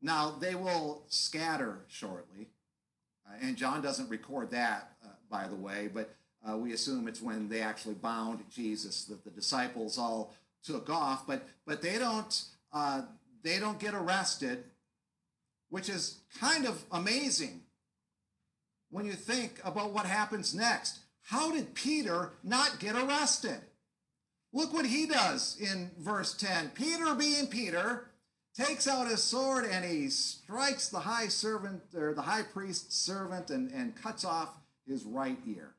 Now, 0.00 0.30
they 0.30 0.54
will 0.54 1.02
scatter 1.08 1.80
shortly. 1.88 2.48
Uh, 3.26 3.34
and 3.42 3.56
John 3.56 3.82
doesn't 3.82 4.08
record 4.08 4.52
that, 4.52 4.92
uh, 5.04 5.08
by 5.28 5.48
the 5.48 5.56
way, 5.56 5.90
but 5.92 6.14
uh, 6.48 6.56
we 6.56 6.72
assume 6.72 7.08
it's 7.08 7.20
when 7.20 7.48
they 7.48 7.60
actually 7.60 7.94
bound 7.94 8.44
Jesus 8.48 9.04
that 9.06 9.24
the 9.24 9.30
disciples 9.30 9.98
all 9.98 10.36
took 10.62 10.88
off. 10.88 11.26
But, 11.26 11.48
but 11.66 11.82
they, 11.82 11.98
don't, 11.98 12.44
uh, 12.72 13.02
they 13.42 13.58
don't 13.58 13.80
get 13.80 13.94
arrested, 13.94 14.62
which 15.68 15.88
is 15.88 16.20
kind 16.38 16.64
of 16.64 16.80
amazing 16.92 17.62
when 18.90 19.04
you 19.04 19.14
think 19.14 19.60
about 19.64 19.92
what 19.92 20.06
happens 20.06 20.54
next. 20.54 21.00
How 21.28 21.52
did 21.52 21.74
Peter 21.74 22.32
not 22.42 22.80
get 22.80 22.96
arrested? 22.96 23.60
Look 24.54 24.72
what 24.72 24.86
he 24.86 25.06
does 25.06 25.58
in 25.60 25.90
verse 25.98 26.32
10. 26.32 26.70
Peter, 26.70 27.14
being 27.14 27.48
Peter, 27.48 28.06
takes 28.56 28.88
out 28.88 29.08
his 29.08 29.22
sword 29.22 29.66
and 29.66 29.84
he 29.84 30.08
strikes 30.08 30.88
the 30.88 31.00
high 31.00 31.28
servant 31.28 31.82
or 31.94 32.14
the 32.14 32.22
high 32.22 32.44
priest's 32.44 32.96
servant 32.96 33.50
and, 33.50 33.70
and 33.72 33.94
cuts 33.94 34.24
off 34.24 34.54
his 34.86 35.04
right 35.04 35.36
ear, 35.46 35.74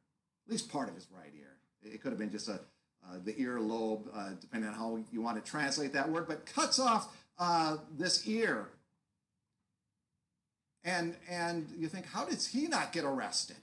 at 0.46 0.52
least 0.52 0.72
part 0.72 0.88
of 0.88 0.94
his 0.94 1.08
right 1.12 1.34
ear. 1.36 1.58
It 1.82 2.04
could 2.04 2.12
have 2.12 2.20
been 2.20 2.32
just 2.32 2.48
a 2.48 2.60
uh, 3.10 3.16
the 3.24 3.34
ear 3.42 3.60
lobe, 3.60 4.08
uh, 4.14 4.32
depending 4.40 4.70
on 4.70 4.76
how 4.76 5.00
you 5.12 5.20
want 5.20 5.44
to 5.44 5.52
translate 5.52 5.94
that 5.94 6.08
word, 6.08 6.28
but 6.28 6.46
cuts 6.46 6.78
off 6.78 7.08
uh, 7.40 7.78
this 7.98 8.28
ear. 8.28 8.68
And 10.84 11.16
and 11.28 11.68
you 11.76 11.88
think, 11.88 12.06
how 12.06 12.26
does 12.26 12.46
he 12.46 12.68
not 12.68 12.94
get 12.94 13.04
arrested? 13.04 13.56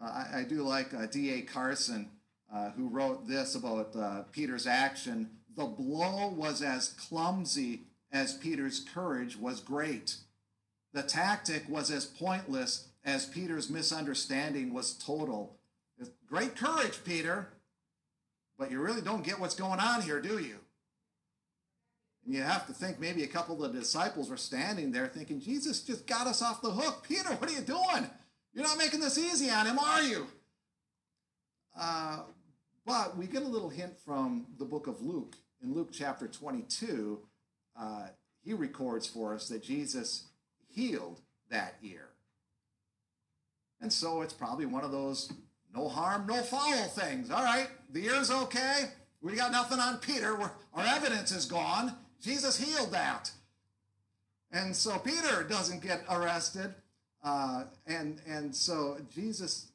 Uh, 0.00 0.04
I, 0.04 0.40
I, 0.40 0.44
do 0.44 0.62
like 0.62 0.92
uh, 0.92 1.06
D.A. 1.06 1.42
Carson, 1.42 2.10
uh, 2.52 2.70
who 2.70 2.88
wrote 2.88 3.26
this 3.26 3.54
about 3.54 4.30
Peter's 4.32 4.66
action 4.66 5.30
the 5.56 5.64
blow 5.64 6.28
was 6.28 6.62
as 6.62 6.90
clumsy 6.90 7.84
as 8.12 8.34
Peter's 8.34 8.80
courage 8.80 9.36
was 9.36 9.60
great. 9.60 10.16
The 10.92 11.02
tactic 11.02 11.68
was 11.68 11.90
as 11.90 12.04
pointless 12.04 12.88
as 13.04 13.26
Peter's 13.26 13.70
misunderstanding 13.70 14.72
was 14.72 14.92
total. 14.92 15.56
Great 16.28 16.56
courage, 16.56 17.02
Peter, 17.04 17.48
but 18.58 18.70
you 18.70 18.80
really 18.80 19.00
don't 19.00 19.24
get 19.24 19.40
what's 19.40 19.54
going 19.54 19.80
on 19.80 20.02
here, 20.02 20.20
do 20.20 20.38
you? 20.38 20.56
And 22.24 22.34
you 22.34 22.42
have 22.42 22.66
to 22.66 22.72
think 22.72 22.98
maybe 22.98 23.22
a 23.22 23.28
couple 23.28 23.64
of 23.64 23.72
the 23.72 23.78
disciples 23.78 24.28
were 24.28 24.36
standing 24.36 24.90
there 24.90 25.06
thinking, 25.06 25.40
Jesus 25.40 25.82
just 25.82 26.06
got 26.06 26.26
us 26.26 26.42
off 26.42 26.62
the 26.62 26.70
hook. 26.70 27.04
Peter, 27.06 27.30
what 27.30 27.48
are 27.48 27.54
you 27.54 27.60
doing? 27.60 28.10
You're 28.56 28.64
not 28.64 28.78
making 28.78 28.98
this 28.98 29.18
easy 29.18 29.50
on 29.50 29.66
him, 29.66 29.78
are 29.78 30.02
you? 30.02 30.26
Uh, 31.78 32.22
but 32.84 33.16
we 33.16 33.26
get 33.26 33.42
a 33.42 33.48
little 33.48 33.68
hint 33.68 33.96
from 34.04 34.46
the 34.58 34.64
book 34.64 34.88
of 34.88 35.00
Luke 35.00 35.36
in 35.62 35.74
Luke 35.74 35.90
chapter 35.92 36.28
22, 36.28 37.18
uh, 37.78 38.06
he 38.44 38.52
records 38.52 39.06
for 39.06 39.34
us 39.34 39.48
that 39.48 39.62
Jesus 39.62 40.28
healed 40.68 41.20
that 41.50 41.74
ear. 41.82 42.08
And 43.80 43.92
so 43.92 44.22
it's 44.22 44.32
probably 44.32 44.66
one 44.66 44.84
of 44.84 44.92
those 44.92 45.32
no 45.74 45.88
harm, 45.88 46.26
no 46.26 46.36
foul 46.42 46.84
things. 46.84 47.30
All 47.30 47.42
right, 47.42 47.68
the 47.90 48.06
ear's 48.06 48.30
okay. 48.30 48.84
We 49.20 49.34
got 49.34 49.52
nothing 49.52 49.78
on 49.78 49.98
Peter. 49.98 50.34
We're, 50.34 50.50
our 50.74 50.86
evidence 50.86 51.32
is 51.32 51.44
gone. 51.44 51.92
Jesus 52.22 52.56
healed 52.56 52.92
that. 52.92 53.30
And 54.52 54.74
so 54.74 54.98
Peter 54.98 55.42
doesn't 55.42 55.82
get 55.82 56.04
arrested. 56.08 56.74
Uh, 57.26 57.64
and, 57.88 58.20
and 58.24 58.54
so 58.54 58.98
Jesus 59.12 59.66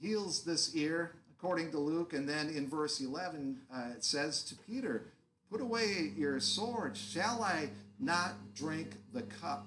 heals 0.00 0.44
this 0.44 0.76
ear 0.76 1.16
according 1.36 1.72
to 1.72 1.78
Luke. 1.78 2.12
And 2.12 2.28
then 2.28 2.48
in 2.50 2.68
verse 2.68 3.00
11, 3.00 3.58
uh, 3.74 3.82
it 3.96 4.04
says 4.04 4.44
to 4.44 4.54
Peter, 4.54 5.06
Put 5.50 5.60
away 5.60 6.12
your 6.16 6.38
sword. 6.38 6.96
Shall 6.96 7.42
I 7.42 7.70
not 7.98 8.54
drink 8.54 8.94
the 9.12 9.22
cup 9.22 9.66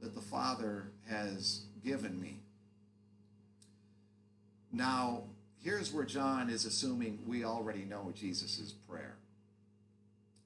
that 0.00 0.14
the 0.14 0.20
Father 0.20 0.92
has 1.08 1.62
given 1.84 2.20
me? 2.20 2.36
Now, 4.72 5.24
here's 5.62 5.92
where 5.92 6.04
John 6.04 6.50
is 6.50 6.64
assuming 6.66 7.18
we 7.26 7.44
already 7.44 7.84
know 7.84 8.12
Jesus' 8.14 8.72
prayer 8.88 9.16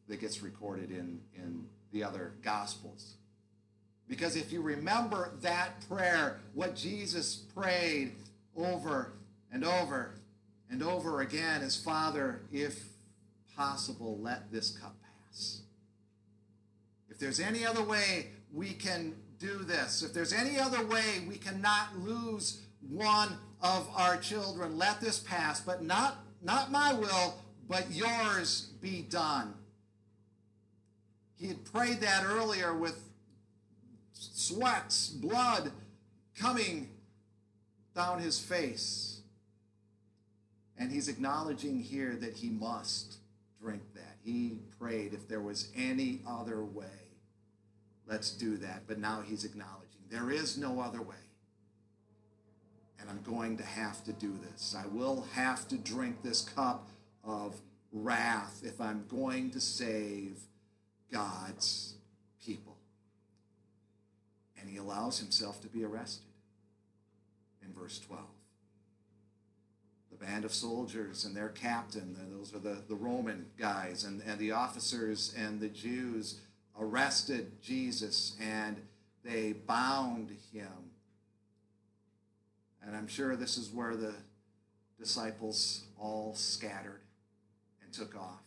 that 0.08 0.20
gets 0.20 0.42
recorded 0.42 0.90
in, 0.90 1.20
in 1.36 1.66
the 1.92 2.02
other 2.02 2.32
Gospels. 2.42 3.14
Because 4.08 4.36
if 4.36 4.52
you 4.52 4.62
remember 4.62 5.32
that 5.42 5.86
prayer, 5.88 6.40
what 6.54 6.74
Jesus 6.74 7.36
prayed 7.54 8.12
over 8.56 9.12
and 9.52 9.64
over 9.64 10.14
and 10.70 10.82
over 10.82 11.20
again 11.20 11.62
is 11.62 11.76
Father, 11.76 12.40
if 12.52 12.84
possible, 13.56 14.18
let 14.20 14.50
this 14.50 14.70
cup 14.70 14.94
pass. 15.02 15.60
If 17.10 17.18
there's 17.18 17.40
any 17.40 17.66
other 17.66 17.82
way 17.82 18.28
we 18.52 18.72
can 18.72 19.14
do 19.38 19.58
this, 19.58 20.02
if 20.02 20.14
there's 20.14 20.32
any 20.32 20.58
other 20.58 20.84
way 20.86 21.24
we 21.28 21.36
cannot 21.36 21.98
lose 21.98 22.62
one 22.88 23.36
of 23.60 23.88
our 23.94 24.16
children, 24.16 24.78
let 24.78 25.00
this 25.00 25.18
pass, 25.18 25.60
but 25.60 25.82
not, 25.82 26.18
not 26.42 26.70
my 26.70 26.92
will, 26.92 27.34
but 27.68 27.90
yours 27.90 28.70
be 28.80 29.02
done. 29.02 29.54
He 31.36 31.48
had 31.48 31.64
prayed 31.64 32.00
that 32.00 32.24
earlier 32.24 32.74
with 32.74 33.07
sweats, 34.18 35.08
blood 35.08 35.72
coming 36.38 36.88
down 37.94 38.20
his 38.20 38.38
face. 38.38 39.20
And 40.78 40.92
he's 40.92 41.08
acknowledging 41.08 41.80
here 41.80 42.16
that 42.16 42.34
he 42.34 42.48
must 42.48 43.16
drink 43.60 43.82
that. 43.94 44.16
He 44.24 44.58
prayed 44.78 45.12
if 45.12 45.26
there 45.28 45.40
was 45.40 45.70
any 45.76 46.20
other 46.26 46.62
way, 46.62 46.86
let's 48.06 48.30
do 48.30 48.56
that. 48.58 48.82
But 48.86 48.98
now 48.98 49.22
he's 49.26 49.44
acknowledging 49.44 49.88
there 50.10 50.30
is 50.30 50.56
no 50.56 50.80
other 50.80 51.02
way. 51.02 51.16
And 53.00 53.08
I'm 53.10 53.22
going 53.22 53.56
to 53.58 53.64
have 53.64 54.02
to 54.04 54.12
do 54.12 54.36
this. 54.50 54.74
I 54.76 54.86
will 54.88 55.26
have 55.32 55.68
to 55.68 55.76
drink 55.76 56.22
this 56.22 56.42
cup 56.42 56.88
of 57.24 57.60
wrath 57.92 58.62
if 58.64 58.80
I'm 58.80 59.04
going 59.08 59.50
to 59.52 59.60
save 59.60 60.38
God's 61.12 61.94
people. 62.44 62.77
He 64.78 64.84
allows 64.84 65.18
himself 65.18 65.60
to 65.62 65.66
be 65.66 65.82
arrested 65.82 66.28
in 67.64 67.72
verse 67.72 67.98
12. 67.98 68.22
The 70.12 70.24
band 70.24 70.44
of 70.44 70.54
soldiers 70.54 71.24
and 71.24 71.36
their 71.36 71.48
captain, 71.48 72.16
those 72.30 72.54
are 72.54 72.60
the, 72.60 72.84
the 72.88 72.94
Roman 72.94 73.46
guys, 73.58 74.04
and, 74.04 74.22
and 74.24 74.38
the 74.38 74.52
officers 74.52 75.34
and 75.36 75.60
the 75.60 75.68
Jews 75.68 76.38
arrested 76.78 77.60
Jesus 77.60 78.36
and 78.40 78.76
they 79.24 79.52
bound 79.52 80.30
him. 80.52 80.92
And 82.86 82.94
I'm 82.94 83.08
sure 83.08 83.34
this 83.34 83.58
is 83.58 83.70
where 83.70 83.96
the 83.96 84.14
disciples 84.96 85.86
all 85.98 86.34
scattered 86.36 87.00
and 87.82 87.92
took 87.92 88.16
off. 88.16 88.44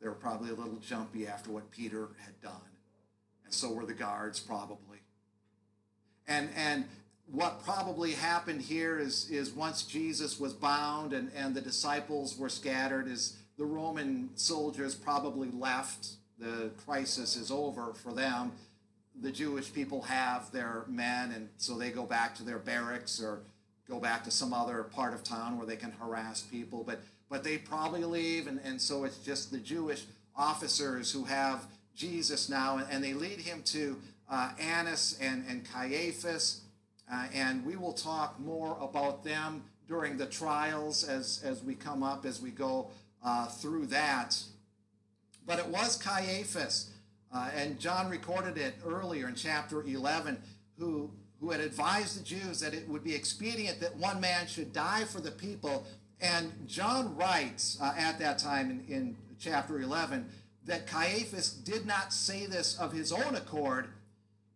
They 0.00 0.08
were 0.08 0.14
probably 0.14 0.50
a 0.50 0.54
little 0.54 0.78
jumpy 0.78 1.28
after 1.28 1.52
what 1.52 1.70
Peter 1.70 2.08
had 2.18 2.40
done. 2.42 2.73
And 3.44 3.52
so 3.52 3.72
were 3.72 3.86
the 3.86 3.94
guards, 3.94 4.40
probably. 4.40 4.98
And, 6.26 6.48
and 6.56 6.84
what 7.30 7.64
probably 7.64 8.12
happened 8.12 8.62
here 8.62 8.98
is, 8.98 9.30
is 9.30 9.52
once 9.52 9.82
Jesus 9.82 10.38
was 10.38 10.52
bound 10.52 11.12
and, 11.12 11.30
and 11.34 11.54
the 11.54 11.60
disciples 11.60 12.38
were 12.38 12.48
scattered, 12.48 13.08
is 13.08 13.36
the 13.56 13.64
Roman 13.64 14.30
soldiers 14.34 14.94
probably 14.94 15.50
left. 15.50 16.08
The 16.38 16.70
crisis 16.84 17.36
is 17.36 17.50
over 17.50 17.94
for 17.94 18.12
them. 18.12 18.52
The 19.22 19.30
Jewish 19.30 19.72
people 19.72 20.02
have 20.02 20.50
their 20.50 20.84
men, 20.88 21.30
and 21.30 21.48
so 21.56 21.78
they 21.78 21.90
go 21.90 22.04
back 22.04 22.34
to 22.36 22.42
their 22.42 22.58
barracks 22.58 23.22
or 23.22 23.42
go 23.88 24.00
back 24.00 24.24
to 24.24 24.30
some 24.32 24.52
other 24.52 24.82
part 24.82 25.14
of 25.14 25.22
town 25.22 25.56
where 25.56 25.66
they 25.66 25.76
can 25.76 25.92
harass 25.92 26.42
people. 26.42 26.82
But 26.82 27.00
but 27.30 27.44
they 27.44 27.58
probably 27.58 28.04
leave, 28.04 28.46
and, 28.46 28.60
and 28.64 28.80
so 28.80 29.04
it's 29.04 29.18
just 29.18 29.50
the 29.50 29.58
Jewish 29.58 30.04
officers 30.36 31.10
who 31.10 31.24
have 31.24 31.66
Jesus 31.94 32.48
now, 32.48 32.80
and 32.90 33.02
they 33.02 33.12
lead 33.12 33.40
him 33.40 33.62
to 33.66 33.96
uh, 34.30 34.50
Annas 34.58 35.18
and, 35.20 35.44
and 35.48 35.64
Caiaphas, 35.70 36.62
uh, 37.12 37.26
and 37.32 37.64
we 37.64 37.76
will 37.76 37.92
talk 37.92 38.40
more 38.40 38.76
about 38.80 39.24
them 39.24 39.62
during 39.86 40.16
the 40.16 40.26
trials 40.26 41.04
as, 41.04 41.42
as 41.44 41.62
we 41.62 41.74
come 41.74 42.02
up, 42.02 42.24
as 42.24 42.40
we 42.40 42.50
go 42.50 42.90
uh, 43.22 43.46
through 43.46 43.86
that. 43.86 44.36
But 45.46 45.58
it 45.58 45.66
was 45.66 45.96
Caiaphas, 45.96 46.90
uh, 47.32 47.50
and 47.54 47.78
John 47.78 48.08
recorded 48.08 48.56
it 48.56 48.74
earlier 48.84 49.28
in 49.28 49.34
chapter 49.34 49.82
11, 49.82 50.38
who, 50.78 51.10
who 51.40 51.50
had 51.50 51.60
advised 51.60 52.18
the 52.18 52.24
Jews 52.24 52.60
that 52.60 52.72
it 52.72 52.88
would 52.88 53.04
be 53.04 53.14
expedient 53.14 53.80
that 53.80 53.96
one 53.96 54.20
man 54.20 54.46
should 54.46 54.72
die 54.72 55.04
for 55.04 55.20
the 55.20 55.30
people 55.30 55.86
and 56.24 56.52
John 56.66 57.16
writes 57.16 57.78
uh, 57.80 57.94
at 57.96 58.18
that 58.18 58.38
time 58.38 58.70
in, 58.88 58.94
in 58.94 59.16
chapter 59.38 59.80
11 59.80 60.28
that 60.66 60.86
Caiaphas 60.86 61.52
did 61.52 61.86
not 61.86 62.12
say 62.12 62.46
this 62.46 62.78
of 62.78 62.92
his 62.92 63.12
own 63.12 63.34
accord, 63.34 63.88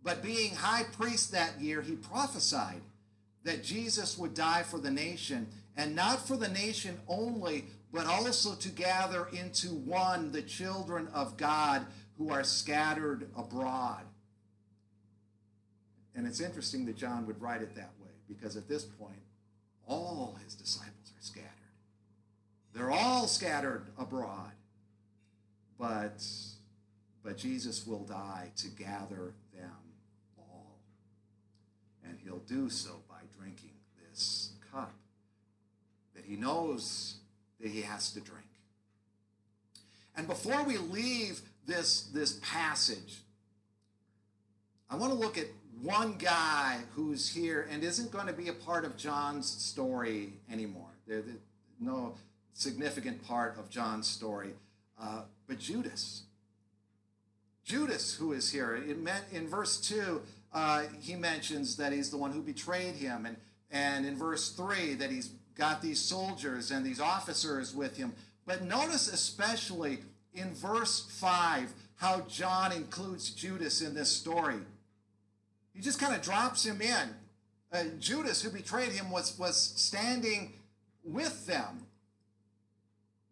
but 0.03 0.23
being 0.23 0.55
high 0.55 0.85
priest 0.85 1.33
that 1.33 1.61
year, 1.61 1.83
he 1.83 1.97
prophesied 1.97 2.81
that 3.45 3.63
Jesus 3.63 4.17
would 4.19 4.35
die 4.35 4.63
for 4.63 4.79
the 4.79 4.91
nation, 4.91 5.47
and 5.77 5.95
not 5.95 6.27
for 6.27 6.37
the 6.37 6.49
nation 6.49 6.99
only, 7.09 7.67
but 7.93 8.07
also 8.07 8.55
to 8.55 8.69
gather 8.69 9.29
into 9.33 9.69
one 9.69 10.33
the 10.33 10.43
children 10.43 11.09
of 11.15 11.37
God 11.37 11.87
who 12.17 12.31
are 12.31 12.45
scattered 12.45 13.29
abroad. 13.37 14.03
And 16.15 16.27
it's 16.27 16.41
interesting 16.41 16.85
that 16.87 16.97
John 16.97 17.27
would 17.27 17.41
write 17.41 17.63
it 17.63 17.75
that 17.77 17.93
way, 18.03 18.11
because 18.29 18.57
at 18.57 18.69
this 18.69 18.85
point, 18.85 19.21
all 19.87 20.39
his 20.45 20.55
disciples 20.55 21.13
are 21.17 21.23
scattered. 21.23 21.49
they're 22.75 22.91
all 22.91 23.27
scattered 23.27 23.87
abroad. 23.99 24.53
But, 25.79 26.25
but 27.23 27.37
Jesus 27.37 27.87
will 27.87 28.05
die 28.05 28.51
to 28.57 28.69
gather 28.69 29.35
them 29.55 29.71
all. 30.37 30.79
And 32.05 32.19
he'll 32.25 32.39
do 32.39 32.69
so 32.69 32.91
by 33.09 33.21
drinking 33.39 33.75
this 34.11 34.51
cup 34.73 34.93
that 36.15 36.25
he 36.25 36.37
knows 36.37 37.17
that 37.61 37.71
he 37.71 37.83
has 37.83 38.13
to 38.13 38.21
drink. 38.21 38.45
And 40.17 40.27
before 40.27 40.65
we 40.65 40.79
leave 40.79 41.41
this, 41.67 42.03
this 42.13 42.41
passage, 42.43 43.19
I 44.91 44.97
want 44.97 45.13
to 45.13 45.19
look 45.19 45.39
at 45.39 45.47
one 45.81 46.15
guy 46.15 46.81
who's 46.95 47.29
here 47.29 47.69
and 47.71 47.85
isn't 47.85 48.11
going 48.11 48.27
to 48.27 48.33
be 48.33 48.49
a 48.49 48.53
part 48.53 48.85
of 48.85 48.97
John's 48.97 49.49
story 49.49 50.33
anymore. 50.51 50.91
There, 51.07 51.23
no, 51.79 52.15
significant 52.53 53.25
part 53.25 53.57
of 53.59 53.71
John's 53.71 54.09
story. 54.09 54.55
Uh, 55.01 55.23
but 55.47 55.59
Judas, 55.59 56.25
Judas, 57.65 58.15
who 58.15 58.33
is 58.33 58.51
here, 58.51 58.75
it 58.75 58.99
meant 58.99 59.25
in 59.33 59.47
verse 59.47 59.81
2, 59.81 60.21
uh, 60.53 60.85
he 61.01 61.15
mentions 61.15 61.77
that 61.77 61.93
he's 61.93 62.11
the 62.11 62.17
one 62.17 62.33
who 62.33 62.41
betrayed 62.41 62.95
him. 62.95 63.27
And, 63.27 63.37
and 63.71 64.07
in 64.07 64.17
verse 64.17 64.51
3, 64.53 64.95
that 64.95 65.11
he's 65.11 65.31
got 65.55 65.83
these 65.83 66.01
soldiers 66.01 66.71
and 66.71 66.85
these 66.85 67.01
officers 67.01 67.75
with 67.75 67.97
him. 67.97 68.13
But 68.47 68.63
notice 68.63 69.13
especially 69.13 69.99
in 70.33 70.55
verse 70.55 71.07
5 71.11 71.73
how 71.97 72.21
John 72.23 72.73
includes 72.73 73.31
Judas 73.31 73.83
in 73.83 73.95
this 73.95 74.09
story. 74.09 74.61
He 75.75 75.83
just 75.83 76.01
kind 76.01 76.15
of 76.15 76.23
drops 76.23 76.65
him 76.65 76.81
in. 76.81 77.15
Uh, 77.71 77.85
Judas, 77.99 78.41
who 78.41 78.51
betrayed 78.51 78.93
him, 78.93 79.11
was, 79.11 79.39
was 79.39 79.57
standing 79.57 80.55
with 81.05 81.47
them. 81.47 81.87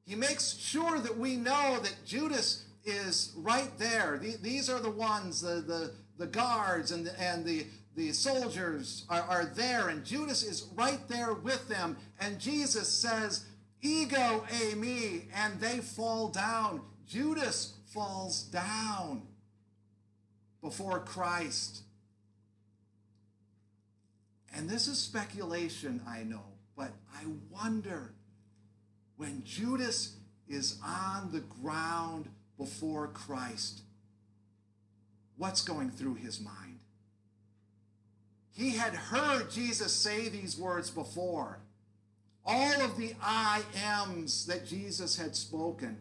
He 0.06 0.14
makes 0.14 0.56
sure 0.56 1.00
that 1.00 1.18
we 1.18 1.36
know 1.36 1.78
that 1.82 1.96
Judas 2.04 2.64
is 2.84 3.32
right 3.36 3.76
there. 3.76 4.20
These 4.40 4.70
are 4.70 4.78
the 4.78 4.90
ones, 4.90 5.40
the, 5.40 5.60
the, 5.60 5.92
the 6.16 6.28
guards 6.28 6.92
and 6.92 7.06
the, 7.06 7.20
and 7.20 7.44
the, 7.44 7.66
the 7.96 8.12
soldiers 8.12 9.04
are, 9.10 9.22
are 9.22 9.46
there, 9.46 9.88
and 9.88 10.04
Judas 10.04 10.44
is 10.44 10.68
right 10.76 11.00
there 11.08 11.34
with 11.34 11.68
them. 11.68 11.96
And 12.20 12.38
Jesus 12.38 12.88
says, 12.88 13.46
Ego 13.82 14.44
eimi, 14.48 15.24
and 15.34 15.60
they 15.60 15.78
fall 15.78 16.28
down. 16.28 16.82
Judas 17.06 17.74
falls 17.86 18.44
down 18.44 19.22
before 20.62 21.00
Christ. 21.00 21.82
And 24.54 24.68
this 24.68 24.86
is 24.86 24.98
speculation, 24.98 26.00
I 26.08 26.22
know, 26.22 26.44
but 26.76 26.92
I 27.14 27.24
wonder 27.50 28.12
when 29.16 29.42
Judas 29.44 30.16
is 30.48 30.78
on 30.84 31.30
the 31.32 31.40
ground 31.40 32.28
before 32.58 33.08
Christ, 33.08 33.82
what's 35.36 35.62
going 35.62 35.90
through 35.90 36.14
his 36.14 36.40
mind? 36.40 36.78
He 38.52 38.70
had 38.70 38.94
heard 38.94 39.50
Jesus 39.50 39.92
say 39.92 40.28
these 40.28 40.58
words 40.58 40.90
before. 40.90 41.58
All 42.44 42.80
of 42.80 42.96
the 42.96 43.14
I 43.22 43.62
ams 43.84 44.46
that 44.46 44.66
Jesus 44.66 45.18
had 45.18 45.36
spoken. 45.36 45.98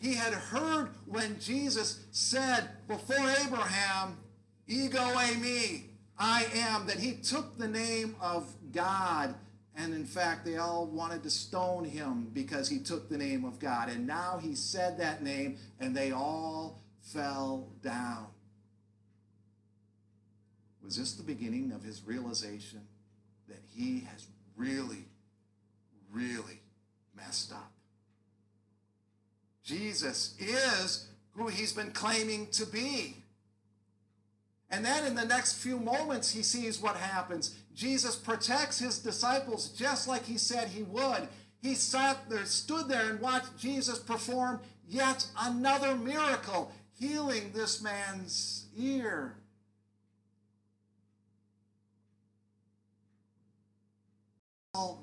He 0.00 0.14
had 0.14 0.34
heard 0.34 0.90
when 1.06 1.40
Jesus 1.40 2.04
said 2.12 2.68
before 2.86 3.28
Abraham, 3.44 4.18
Ego 4.66 4.98
eimi, 4.98 5.84
I 6.18 6.46
am, 6.54 6.86
that 6.86 6.98
he 6.98 7.12
took 7.12 7.56
the 7.56 7.68
name 7.68 8.16
of 8.20 8.52
God 8.72 9.34
and 9.78 9.94
in 9.94 10.04
fact, 10.04 10.44
they 10.44 10.56
all 10.56 10.86
wanted 10.86 11.22
to 11.22 11.30
stone 11.30 11.84
him 11.84 12.30
because 12.32 12.68
he 12.68 12.80
took 12.80 13.08
the 13.08 13.16
name 13.16 13.44
of 13.44 13.60
God. 13.60 13.88
And 13.88 14.08
now 14.08 14.40
he 14.42 14.56
said 14.56 14.98
that 14.98 15.22
name, 15.22 15.56
and 15.78 15.96
they 15.96 16.10
all 16.10 16.82
fell 17.00 17.68
down. 17.80 18.26
Was 20.82 20.96
this 20.96 21.12
the 21.12 21.22
beginning 21.22 21.70
of 21.70 21.84
his 21.84 22.02
realization 22.04 22.80
that 23.48 23.60
he 23.72 24.00
has 24.12 24.26
really, 24.56 25.04
really 26.10 26.60
messed 27.16 27.52
up? 27.52 27.70
Jesus 29.62 30.34
is 30.40 31.06
who 31.32 31.46
he's 31.46 31.72
been 31.72 31.92
claiming 31.92 32.48
to 32.48 32.66
be. 32.66 33.22
And 34.70 34.84
then 34.84 35.06
in 35.06 35.14
the 35.14 35.24
next 35.24 35.62
few 35.62 35.78
moments, 35.78 36.32
he 36.32 36.42
sees 36.42 36.80
what 36.80 36.96
happens. 36.96 37.54
Jesus 37.78 38.16
protects 38.16 38.80
his 38.80 38.98
disciples 38.98 39.68
just 39.68 40.08
like 40.08 40.24
he 40.24 40.36
said 40.36 40.66
he 40.66 40.82
would. 40.82 41.28
He 41.62 41.76
sat 41.76 42.28
there, 42.28 42.44
stood 42.44 42.88
there, 42.88 43.08
and 43.08 43.20
watched 43.20 43.56
Jesus 43.56 44.00
perform 44.00 44.58
yet 44.88 45.24
another 45.40 45.94
miracle, 45.94 46.72
healing 46.98 47.52
this 47.54 47.80
man's 47.80 48.66
ear. 48.76 49.36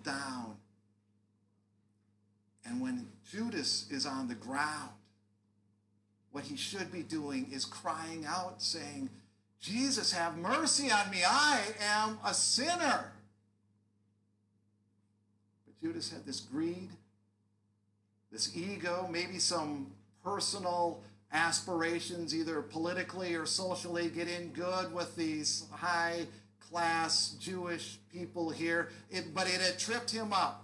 Down. 0.03 0.55
And 2.65 2.79
when 2.79 3.07
Judas 3.29 3.88
is 3.89 4.05
on 4.05 4.29
the 4.29 4.35
ground, 4.35 4.91
what 6.31 6.45
he 6.45 6.55
should 6.55 6.93
be 6.93 7.03
doing 7.03 7.49
is 7.51 7.65
crying 7.65 8.25
out, 8.25 8.61
saying, 8.61 9.09
Jesus, 9.65 10.12
have 10.12 10.38
mercy 10.38 10.91
on 10.91 11.10
me. 11.10 11.23
I 11.28 11.60
am 11.82 12.19
a 12.23 12.36
sinner. 12.36 13.12
But 15.65 15.82
Judas 15.82 16.12
had 16.12 16.23
this 16.23 16.39
greed, 16.39 16.89
this 18.32 18.56
ego, 18.56 19.10
maybe 19.12 19.39
some 19.39 19.88
personal 20.23 21.01
aspirations, 21.34 22.36
either 22.36 22.62
politically 22.62 23.34
or 23.34 23.47
socially, 23.47 24.08
get 24.10 24.28
in 24.28 24.49
good 24.49 24.93
with 24.93 25.15
these 25.15 25.65
high 25.71 26.28
class 26.69 27.36
Jewish 27.39 27.97
people 28.13 28.51
here. 28.51 28.89
It, 29.10 29.34
but 29.34 29.47
it 29.47 29.62
had 29.62 29.80
tripped 29.80 30.12
him 30.12 30.32
up. 30.32 30.63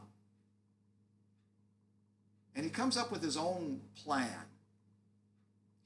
And 2.55 2.63
he 2.63 2.69
comes 2.69 2.97
up 2.97 3.11
with 3.11 3.23
his 3.23 3.35
own 3.35 3.81
plan. 4.05 4.45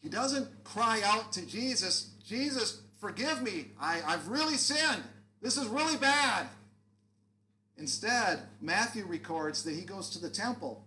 He 0.01 0.09
doesn't 0.09 0.65
cry 0.65 1.01
out 1.05 1.31
to 1.33 1.45
Jesus, 1.45 2.09
Jesus, 2.27 2.81
forgive 2.99 3.41
me. 3.41 3.67
I, 3.79 4.01
I've 4.05 4.27
really 4.27 4.55
sinned. 4.55 5.03
This 5.41 5.57
is 5.57 5.67
really 5.67 5.97
bad. 5.97 6.47
Instead, 7.77 8.39
Matthew 8.61 9.05
records 9.05 9.63
that 9.63 9.75
he 9.75 9.81
goes 9.81 10.09
to 10.11 10.19
the 10.19 10.29
temple 10.29 10.85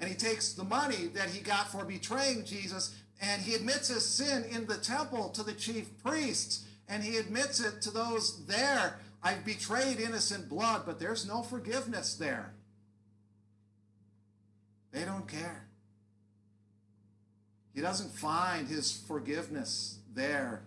and 0.00 0.08
he 0.08 0.16
takes 0.16 0.52
the 0.52 0.64
money 0.64 1.06
that 1.14 1.30
he 1.30 1.40
got 1.40 1.70
for 1.70 1.84
betraying 1.84 2.44
Jesus 2.44 2.96
and 3.20 3.42
he 3.42 3.54
admits 3.54 3.88
his 3.88 4.04
sin 4.04 4.44
in 4.50 4.66
the 4.66 4.76
temple 4.76 5.28
to 5.30 5.42
the 5.42 5.52
chief 5.52 5.86
priests 6.02 6.66
and 6.88 7.02
he 7.02 7.16
admits 7.18 7.60
it 7.60 7.80
to 7.82 7.90
those 7.90 8.44
there. 8.46 8.98
I've 9.22 9.44
betrayed 9.44 10.00
innocent 10.00 10.48
blood, 10.48 10.82
but 10.86 10.98
there's 10.98 11.26
no 11.26 11.42
forgiveness 11.42 12.14
there. 12.14 12.54
They 14.92 15.04
don't 15.04 15.28
care. 15.28 15.66
He 17.74 17.80
doesn't 17.80 18.10
find 18.10 18.66
his 18.66 18.92
forgiveness 18.92 19.98
there. 20.14 20.62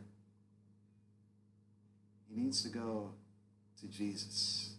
He 2.33 2.41
needs 2.41 2.61
to 2.63 2.69
go 2.69 3.11
to 3.79 3.87
Jesus. 3.87 4.73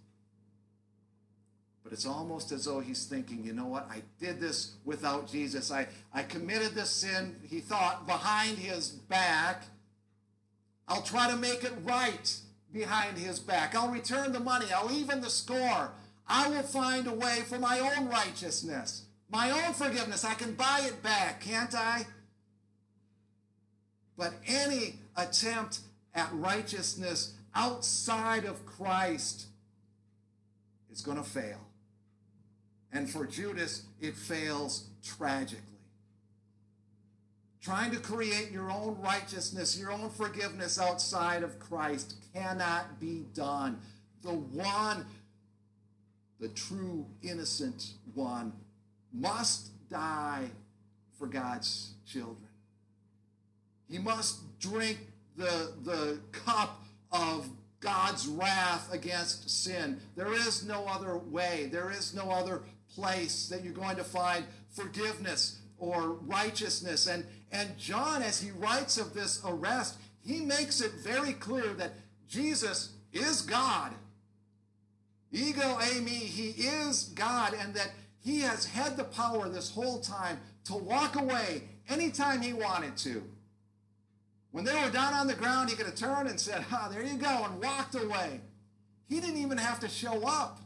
But 1.82 1.92
it's 1.92 2.06
almost 2.06 2.52
as 2.52 2.64
though 2.64 2.80
he's 2.80 3.04
thinking, 3.04 3.44
you 3.44 3.52
know 3.52 3.66
what? 3.66 3.88
I 3.90 4.02
did 4.20 4.40
this 4.40 4.76
without 4.84 5.30
Jesus. 5.30 5.70
I, 5.70 5.88
I 6.14 6.22
committed 6.22 6.74
this 6.74 6.90
sin, 6.90 7.36
he 7.48 7.60
thought, 7.60 8.06
behind 8.06 8.58
his 8.58 8.90
back. 8.90 9.64
I'll 10.86 11.02
try 11.02 11.30
to 11.30 11.36
make 11.36 11.64
it 11.64 11.72
right 11.82 12.36
behind 12.72 13.18
his 13.18 13.40
back. 13.40 13.74
I'll 13.74 13.90
return 13.90 14.32
the 14.32 14.40
money. 14.40 14.66
I'll 14.72 14.92
even 14.92 15.20
the 15.20 15.30
score. 15.30 15.90
I 16.26 16.48
will 16.48 16.62
find 16.62 17.06
a 17.06 17.12
way 17.12 17.40
for 17.46 17.58
my 17.58 17.80
own 17.80 18.08
righteousness, 18.08 19.02
my 19.28 19.50
own 19.50 19.74
forgiveness. 19.74 20.24
I 20.24 20.34
can 20.34 20.54
buy 20.54 20.82
it 20.84 21.02
back, 21.02 21.40
can't 21.40 21.74
I? 21.74 22.06
But 24.16 24.34
any 24.46 25.00
attempt 25.16 25.80
at 26.14 26.28
righteousness 26.32 27.34
outside 27.54 28.44
of 28.44 28.64
Christ 28.66 29.46
is 30.90 31.00
going 31.00 31.16
to 31.16 31.22
fail. 31.22 31.58
And 32.92 33.08
for 33.08 33.26
Judas, 33.26 33.84
it 34.00 34.14
fails 34.14 34.88
tragically. 35.02 35.58
Trying 37.62 37.92
to 37.92 37.98
create 37.98 38.50
your 38.50 38.70
own 38.70 38.98
righteousness, 39.00 39.78
your 39.78 39.92
own 39.92 40.10
forgiveness 40.10 40.80
outside 40.80 41.42
of 41.42 41.58
Christ 41.58 42.16
cannot 42.34 43.00
be 43.00 43.24
done. 43.34 43.78
The 44.22 44.32
one, 44.32 45.06
the 46.40 46.48
true 46.48 47.06
innocent 47.22 47.92
one, 48.14 48.52
must 49.12 49.70
die 49.88 50.50
for 51.18 51.26
God's 51.28 51.92
children. 52.04 52.48
He 53.88 53.98
must 53.98 54.58
drink 54.58 54.98
the, 55.36 55.72
the 55.84 56.18
cup 56.32 56.81
of 57.12 57.48
God's 57.80 58.26
wrath 58.26 58.92
against 58.92 59.50
sin. 59.50 60.00
There 60.16 60.32
is 60.32 60.64
no 60.64 60.86
other 60.86 61.18
way. 61.18 61.68
There 61.70 61.90
is 61.90 62.14
no 62.14 62.30
other 62.30 62.62
place 62.94 63.48
that 63.48 63.64
you're 63.64 63.72
going 63.72 63.96
to 63.96 64.04
find 64.04 64.44
forgiveness 64.70 65.60
or 65.78 66.12
righteousness. 66.12 67.06
And, 67.06 67.26
and 67.50 67.76
John, 67.76 68.22
as 68.22 68.40
he 68.40 68.52
writes 68.52 68.98
of 68.98 69.14
this 69.14 69.42
arrest, 69.44 69.98
he 70.24 70.40
makes 70.40 70.80
it 70.80 70.92
very 71.02 71.32
clear 71.32 71.74
that 71.74 71.92
Jesus 72.28 72.92
is 73.12 73.42
God. 73.42 73.92
Ego 75.32 75.78
eimi, 75.80 76.10
he 76.10 76.50
is 76.50 77.04
God, 77.14 77.54
and 77.58 77.74
that 77.74 77.90
he 78.20 78.40
has 78.40 78.64
had 78.64 78.96
the 78.96 79.04
power 79.04 79.48
this 79.48 79.70
whole 79.70 80.00
time 80.00 80.38
to 80.64 80.74
walk 80.74 81.16
away 81.16 81.64
anytime 81.88 82.40
he 82.40 82.52
wanted 82.52 82.96
to. 82.98 83.22
When 84.52 84.64
they 84.64 84.74
were 84.74 84.90
down 84.90 85.14
on 85.14 85.26
the 85.26 85.34
ground, 85.34 85.70
he 85.70 85.76
could 85.76 85.86
have 85.86 85.94
turned 85.94 86.28
and 86.28 86.38
said, 86.38 86.64
Ah, 86.70 86.88
there 86.92 87.02
you 87.02 87.16
go, 87.16 87.44
and 87.44 87.60
walked 87.60 87.94
away. 87.94 88.40
He 89.08 89.18
didn't 89.20 89.38
even 89.38 89.58
have 89.58 89.80
to 89.80 89.88
show 89.88 90.26
up. 90.26 90.60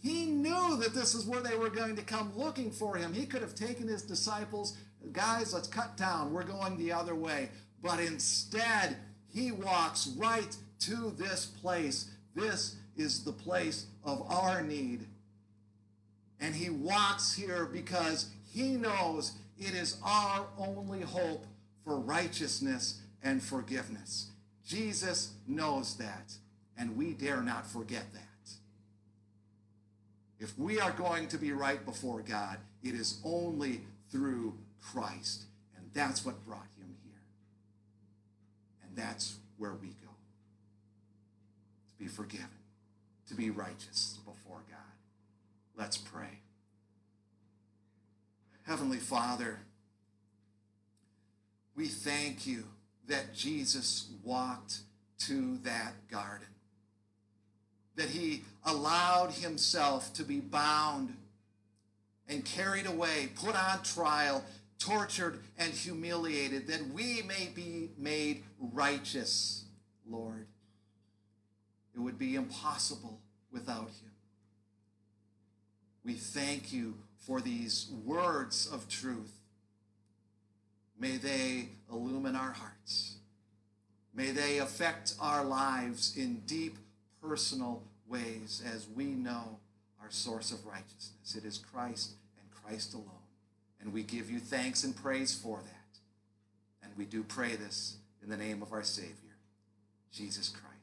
He 0.00 0.26
knew 0.26 0.76
that 0.76 0.94
this 0.94 1.14
is 1.14 1.26
where 1.26 1.40
they 1.40 1.56
were 1.56 1.68
going 1.68 1.96
to 1.96 2.02
come 2.02 2.32
looking 2.36 2.70
for 2.70 2.96
him. 2.96 3.12
He 3.12 3.26
could 3.26 3.42
have 3.42 3.54
taken 3.54 3.88
his 3.88 4.02
disciples, 4.02 4.76
guys, 5.12 5.52
let's 5.52 5.68
cut 5.68 5.96
down. 5.96 6.32
We're 6.32 6.44
going 6.44 6.76
the 6.76 6.92
other 6.92 7.14
way. 7.14 7.50
But 7.82 8.00
instead, 8.00 8.96
he 9.28 9.52
walks 9.52 10.08
right 10.16 10.56
to 10.80 11.14
this 11.18 11.46
place. 11.46 12.10
This 12.34 12.76
is 12.96 13.24
the 13.24 13.32
place 13.32 13.86
of 14.04 14.30
our 14.30 14.62
need. 14.62 15.06
And 16.40 16.54
he 16.54 16.70
walks 16.70 17.34
here 17.34 17.66
because 17.66 18.30
he 18.44 18.76
knows 18.76 19.32
it 19.58 19.74
is 19.74 19.96
our 20.04 20.46
only 20.58 21.00
hope 21.00 21.46
for 21.86 21.98
righteousness 22.00 23.00
and 23.22 23.40
forgiveness. 23.40 24.30
Jesus 24.66 25.34
knows 25.46 25.96
that, 25.98 26.32
and 26.76 26.96
we 26.96 27.12
dare 27.12 27.40
not 27.42 27.64
forget 27.64 28.12
that. 28.12 28.22
If 30.40 30.58
we 30.58 30.80
are 30.80 30.90
going 30.90 31.28
to 31.28 31.38
be 31.38 31.52
right 31.52 31.82
before 31.86 32.20
God, 32.20 32.58
it 32.82 32.94
is 32.94 33.20
only 33.24 33.82
through 34.10 34.58
Christ. 34.82 35.44
And 35.76 35.86
that's 35.94 36.26
what 36.26 36.44
brought 36.44 36.66
him 36.76 36.94
here. 37.04 37.22
And 38.82 38.96
that's 38.96 39.36
where 39.56 39.74
we 39.74 39.88
go 39.88 40.10
to 41.92 42.04
be 42.04 42.08
forgiven, 42.08 42.48
to 43.28 43.34
be 43.34 43.50
righteous 43.50 44.18
before 44.26 44.60
God. 44.68 44.78
Let's 45.76 45.96
pray. 45.96 46.40
Heavenly 48.64 48.98
Father, 48.98 49.60
we 51.76 51.86
thank 51.86 52.46
you 52.46 52.64
that 53.06 53.34
Jesus 53.34 54.08
walked 54.24 54.78
to 55.18 55.58
that 55.58 55.92
garden, 56.10 56.48
that 57.96 58.08
he 58.08 58.42
allowed 58.64 59.30
himself 59.30 60.12
to 60.14 60.24
be 60.24 60.40
bound 60.40 61.14
and 62.28 62.44
carried 62.44 62.86
away, 62.86 63.28
put 63.36 63.54
on 63.54 63.82
trial, 63.82 64.42
tortured, 64.78 65.40
and 65.58 65.72
humiliated, 65.72 66.66
that 66.66 66.88
we 66.88 67.22
may 67.22 67.48
be 67.54 67.90
made 67.96 68.42
righteous, 68.58 69.64
Lord. 70.08 70.46
It 71.94 72.00
would 72.00 72.18
be 72.18 72.34
impossible 72.34 73.20
without 73.52 73.88
him. 73.88 74.10
We 76.04 76.14
thank 76.14 76.72
you 76.72 76.94
for 77.26 77.40
these 77.40 77.88
words 78.04 78.66
of 78.66 78.88
truth 78.88 79.35
May 80.98 81.16
they 81.16 81.68
illumine 81.90 82.36
our 82.36 82.52
hearts. 82.52 83.16
May 84.14 84.30
they 84.30 84.58
affect 84.58 85.14
our 85.20 85.44
lives 85.44 86.16
in 86.16 86.42
deep 86.46 86.78
personal 87.20 87.82
ways 88.08 88.62
as 88.64 88.86
we 88.94 89.04
know 89.04 89.58
our 90.02 90.10
source 90.10 90.52
of 90.52 90.64
righteousness. 90.64 91.34
It 91.36 91.44
is 91.44 91.58
Christ 91.58 92.12
and 92.40 92.50
Christ 92.50 92.94
alone. 92.94 93.10
And 93.80 93.92
we 93.92 94.02
give 94.02 94.30
you 94.30 94.38
thanks 94.38 94.84
and 94.84 94.96
praise 94.96 95.34
for 95.34 95.58
that. 95.58 95.98
And 96.82 96.92
we 96.96 97.04
do 97.04 97.22
pray 97.22 97.56
this 97.56 97.96
in 98.22 98.30
the 98.30 98.36
name 98.36 98.62
of 98.62 98.72
our 98.72 98.82
Savior. 98.82 99.12
Jesus 100.12 100.48
Christ. 100.48 100.75